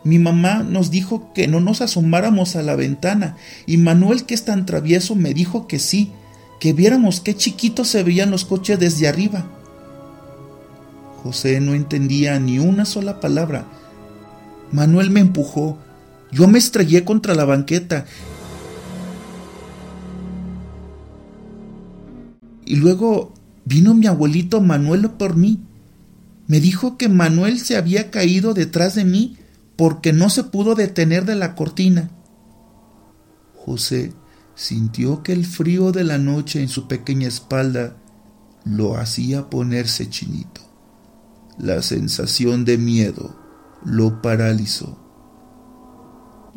Mi 0.06 0.20
mamá 0.20 0.62
nos 0.62 0.92
dijo 0.92 1.34
que 1.34 1.48
no 1.48 1.60
nos 1.60 1.82
asomáramos 1.82 2.56
a 2.56 2.62
la 2.62 2.76
ventana, 2.76 3.38
y 3.66 3.78
Manuel, 3.78 4.26
que 4.26 4.36
es 4.36 4.46
tan 4.46 4.68
travieso, 4.68 5.16
me 5.16 5.34
dijo 5.34 5.68
que 5.68 5.80
sí, 5.80 6.12
que 6.60 6.74
viéramos 6.74 7.22
qué 7.22 7.36
chiquitos 7.36 7.88
se 7.88 8.04
veían 8.04 8.30
los 8.30 8.46
coches 8.46 8.80
desde 8.80 9.08
arriba. 9.08 9.48
José 11.24 11.60
no 11.60 11.74
entendía 11.74 12.40
ni 12.40 12.60
una 12.60 12.86
sola 12.86 13.20
palabra. 13.20 13.66
Manuel 14.72 15.10
me 15.10 15.22
empujó. 15.22 15.80
Yo 16.32 16.48
me 16.48 16.60
estrellé 16.60 17.04
contra 17.04 17.34
la 17.34 17.46
banqueta. 17.46 18.06
Y 22.64 22.76
luego 22.76 23.34
vino 23.66 23.96
mi 23.96 24.06
abuelito 24.06 24.62
Manuel 24.62 25.10
por 25.10 25.36
mí. 25.36 25.62
Me 26.46 26.60
dijo 26.60 26.96
que 26.96 27.10
Manuel 27.10 27.60
se 27.60 27.76
había 27.76 28.12
caído 28.12 28.54
detrás 28.54 28.94
de 28.94 29.04
mí 29.04 29.38
porque 29.76 30.14
no 30.14 30.30
se 30.30 30.44
pudo 30.44 30.76
detener 30.76 31.26
de 31.26 31.36
la 31.36 31.56
cortina. 31.56 32.10
José 33.56 34.14
sintió 34.56 35.22
que 35.24 35.34
el 35.34 35.46
frío 35.46 35.92
de 35.92 36.04
la 36.04 36.18
noche 36.18 36.62
en 36.62 36.70
su 36.70 36.88
pequeña 36.88 37.28
espalda 37.28 37.98
lo 38.64 38.98
hacía 38.98 39.50
ponerse 39.50 40.10
chinito. 40.10 40.62
La 41.58 41.82
sensación 41.82 42.66
de 42.66 42.78
miedo 42.78 43.36
lo 43.84 44.22
paralizó. 44.22 44.98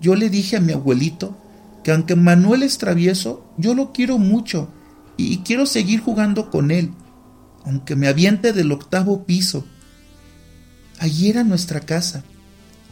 Yo 0.00 0.14
le 0.14 0.31
dije 0.31 0.57
a 0.57 0.61
mi 0.61 0.72
abuelito 0.72 1.37
que 1.83 1.92
aunque 1.92 2.16
Manuel 2.16 2.62
es 2.62 2.78
travieso, 2.78 3.44
yo 3.57 3.74
lo 3.74 3.92
quiero 3.92 4.18
mucho 4.18 4.68
y 5.16 5.38
quiero 5.38 5.66
seguir 5.66 6.00
jugando 6.00 6.50
con 6.50 6.70
él, 6.70 6.92
aunque 7.64 7.96
me 7.96 8.09
aviente 8.09 8.52
del 8.52 8.70
octavo 8.72 9.24
piso. 9.24 9.64
Allí 10.98 11.28
era 11.28 11.44
nuestra 11.44 11.81
casa. 11.81 12.24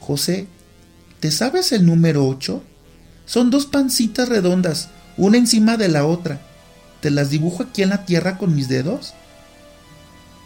José, 0.06 0.46
¿te 1.18 1.30
sabes 1.30 1.72
el 1.72 1.84
número 1.84 2.26
ocho? 2.26 2.62
Son 3.24 3.50
dos 3.50 3.66
pancitas 3.66 4.28
redondas, 4.28 4.88
una 5.16 5.36
encima 5.36 5.76
de 5.76 5.88
la 5.88 6.06
otra. 6.06 6.40
¿Te 7.00 7.10
las 7.10 7.30
dibujo 7.30 7.64
aquí 7.64 7.82
en 7.82 7.88
la 7.88 8.04
tierra 8.04 8.38
con 8.38 8.54
mis 8.54 8.68
dedos? 8.68 9.14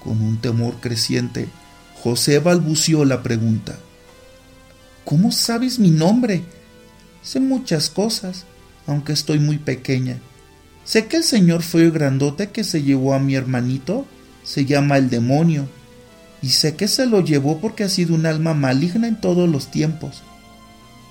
Con 0.02 0.22
un 0.22 0.40
temor 0.40 0.80
creciente, 0.80 1.48
José 2.02 2.38
balbució 2.38 3.04
la 3.04 3.22
pregunta. 3.22 3.76
¿Cómo 5.04 5.30
sabes 5.30 5.78
mi 5.78 5.90
nombre? 5.90 6.42
Sé 7.22 7.40
muchas 7.40 7.90
cosas, 7.90 8.46
aunque 8.86 9.12
estoy 9.12 9.40
muy 9.40 9.58
pequeña. 9.58 10.18
Sé 10.84 11.06
que 11.06 11.18
el 11.18 11.24
señor 11.24 11.62
fue 11.62 11.90
grandote 11.90 12.48
que 12.48 12.64
se 12.64 12.82
llevó 12.82 13.12
a 13.12 13.18
mi 13.18 13.34
hermanito 13.34 14.06
se 14.42 14.64
llama 14.64 14.96
el 14.96 15.10
demonio, 15.10 15.68
y 16.42 16.50
sé 16.50 16.76
que 16.76 16.88
se 16.88 17.06
lo 17.06 17.20
llevó 17.20 17.58
porque 17.60 17.84
ha 17.84 17.88
sido 17.88 18.14
un 18.14 18.26
alma 18.26 18.54
maligna 18.54 19.08
en 19.08 19.20
todos 19.20 19.48
los 19.48 19.70
tiempos, 19.70 20.22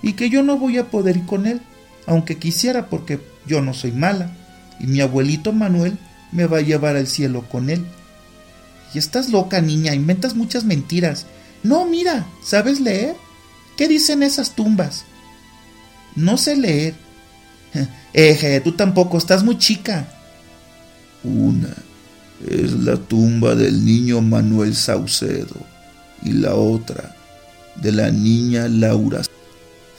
y 0.01 0.13
que 0.13 0.29
yo 0.29 0.43
no 0.43 0.57
voy 0.57 0.77
a 0.77 0.89
poder 0.89 1.17
ir 1.17 1.25
con 1.25 1.45
él, 1.45 1.61
aunque 2.07 2.37
quisiera 2.37 2.87
porque 2.87 3.19
yo 3.45 3.61
no 3.61 3.73
soy 3.73 3.91
mala, 3.91 4.31
y 4.79 4.87
mi 4.87 5.01
abuelito 5.01 5.51
Manuel 5.51 5.97
me 6.31 6.45
va 6.45 6.59
a 6.59 6.61
llevar 6.61 6.95
al 6.95 7.07
cielo 7.07 7.43
con 7.49 7.69
él. 7.69 7.85
Y 8.93 8.97
estás 8.97 9.29
loca, 9.29 9.61
niña, 9.61 9.93
inventas 9.93 10.35
muchas 10.35 10.63
mentiras. 10.63 11.25
No, 11.63 11.85
mira, 11.85 12.25
¿sabes 12.43 12.79
leer? 12.79 13.15
¿Qué 13.77 13.87
dicen 13.87 14.23
esas 14.23 14.55
tumbas? 14.55 15.05
No 16.15 16.37
sé 16.37 16.55
leer. 16.55 16.95
Eje, 18.13 18.61
tú 18.61 18.71
tampoco, 18.71 19.17
estás 19.17 19.43
muy 19.43 19.57
chica. 19.57 20.07
Una 21.23 21.75
es 22.47 22.73
la 22.73 22.95
tumba 22.95 23.55
del 23.55 23.83
niño 23.83 24.21
Manuel 24.21 24.75
Saucedo 24.75 25.55
y 26.23 26.31
la 26.33 26.55
otra 26.55 27.15
de 27.75 27.91
la 27.91 28.11
niña 28.11 28.67
Laura, 28.67 29.21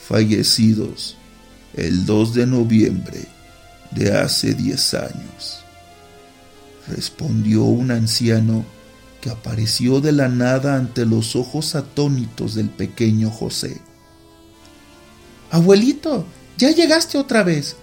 fallecidos 0.07 1.17
el 1.75 2.05
2 2.05 2.33
de 2.33 2.47
noviembre 2.47 3.25
de 3.91 4.17
hace 4.17 4.53
10 4.53 4.93
años. 4.95 5.63
Respondió 6.87 7.63
un 7.63 7.91
anciano 7.91 8.65
que 9.21 9.29
apareció 9.29 10.01
de 10.01 10.11
la 10.11 10.27
nada 10.27 10.75
ante 10.75 11.05
los 11.05 11.35
ojos 11.35 11.75
atónitos 11.75 12.55
del 12.55 12.69
pequeño 12.69 13.29
José. 13.29 13.79
Abuelito, 15.51 16.25
¿ya 16.57 16.71
llegaste 16.71 17.17
otra 17.17 17.43
vez? 17.43 17.75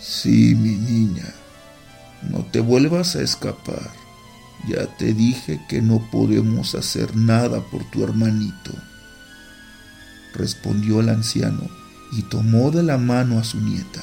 Sí, 0.00 0.54
mi 0.54 0.76
niña. 0.76 1.34
No 2.28 2.44
te 2.44 2.60
vuelvas 2.60 3.16
a 3.16 3.22
escapar. 3.22 3.90
Ya 4.68 4.86
te 4.96 5.14
dije 5.14 5.60
que 5.68 5.80
no 5.80 6.06
podemos 6.10 6.74
hacer 6.74 7.16
nada 7.16 7.60
por 7.60 7.82
tu 7.90 8.04
hermanito. 8.04 8.72
Respondió 10.34 11.00
el 11.00 11.08
anciano 11.08 11.68
y 12.12 12.22
tomó 12.22 12.70
de 12.70 12.82
la 12.82 12.98
mano 12.98 13.38
a 13.38 13.44
su 13.44 13.60
nieta. 13.60 14.02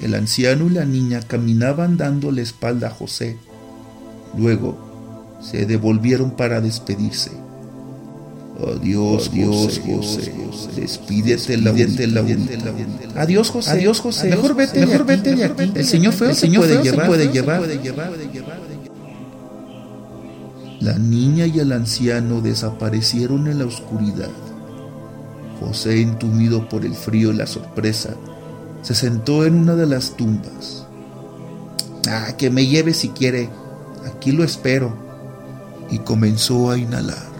El 0.00 0.14
anciano 0.14 0.66
y 0.66 0.70
la 0.70 0.84
niña 0.84 1.20
caminaban 1.22 1.96
dando 1.96 2.30
la 2.30 2.42
espalda 2.42 2.88
a 2.88 2.90
José 2.90 3.38
Luego 4.36 5.38
se 5.40 5.66
devolvieron 5.66 6.30
para 6.30 6.60
despedirse. 6.60 7.41
Adiós, 8.60 9.32
Dios, 9.32 9.80
José. 9.84 10.32
Despídete 10.76 11.56
la 11.56 11.72
Adiós, 13.16 13.50
José. 13.50 13.70
Adiós, 13.70 14.00
José. 14.00 14.28
Mejor 14.28 14.54
vete, 14.54 14.86
mejor 14.86 15.06
vete 15.06 15.34
de 15.34 15.44
aquí. 15.44 15.72
El 15.74 15.84
Señor 15.84 16.12
feo, 16.12 16.30
el 16.30 16.36
Señor 16.36 16.66
puede 16.66 16.82
llevar, 16.82 17.08
puede 17.08 17.28
llevar. 17.32 17.62
La 20.80 20.98
niña 20.98 21.46
y 21.46 21.60
el 21.60 21.72
anciano 21.72 22.40
desaparecieron 22.40 23.46
en 23.46 23.60
la 23.60 23.66
oscuridad. 23.66 24.30
José, 25.60 26.00
entumido 26.00 26.68
por 26.68 26.84
el 26.84 26.94
frío 26.94 27.30
y 27.30 27.36
la 27.36 27.46
sorpresa, 27.46 28.14
se 28.82 28.94
sentó 28.94 29.46
en 29.46 29.54
una 29.54 29.76
de 29.76 29.86
las 29.86 30.16
tumbas. 30.16 30.86
Ah, 32.08 32.36
que 32.36 32.50
me 32.50 32.66
lleve 32.66 32.94
si 32.94 33.08
quiere, 33.10 33.48
aquí 34.04 34.32
lo 34.32 34.44
espero. 34.44 34.92
Y 35.90 35.98
comenzó 35.98 36.70
a 36.70 36.78
inhalar. 36.78 37.31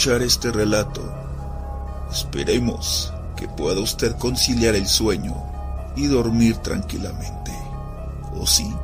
Escuchar 0.00 0.22
este 0.22 0.50
relato, 0.50 1.02
esperemos 2.10 3.12
que 3.36 3.46
pueda 3.48 3.80
usted 3.80 4.16
conciliar 4.16 4.74
el 4.74 4.86
sueño 4.86 5.34
y 5.94 6.06
dormir 6.06 6.56
tranquilamente. 6.56 7.52
¿O 8.34 8.46
sí? 8.46 8.74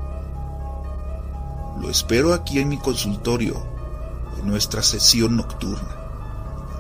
Lo 1.80 1.88
espero 1.88 2.34
aquí 2.34 2.58
en 2.58 2.68
mi 2.68 2.76
consultorio, 2.76 3.56
en 4.38 4.46
nuestra 4.46 4.82
sesión 4.82 5.38
nocturna, 5.38 5.96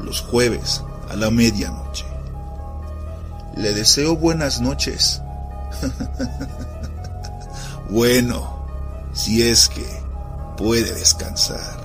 los 0.04 0.20
jueves 0.20 0.82
a 1.08 1.16
la 1.16 1.30
medianoche. 1.30 2.04
Le 3.54 3.72
deseo 3.72 4.18
buenas 4.18 4.60
noches. 4.60 5.22
bueno, 7.90 8.66
si 9.14 9.48
es 9.48 9.70
que 9.70 9.86
puede 10.58 10.92
descansar. 10.92 11.75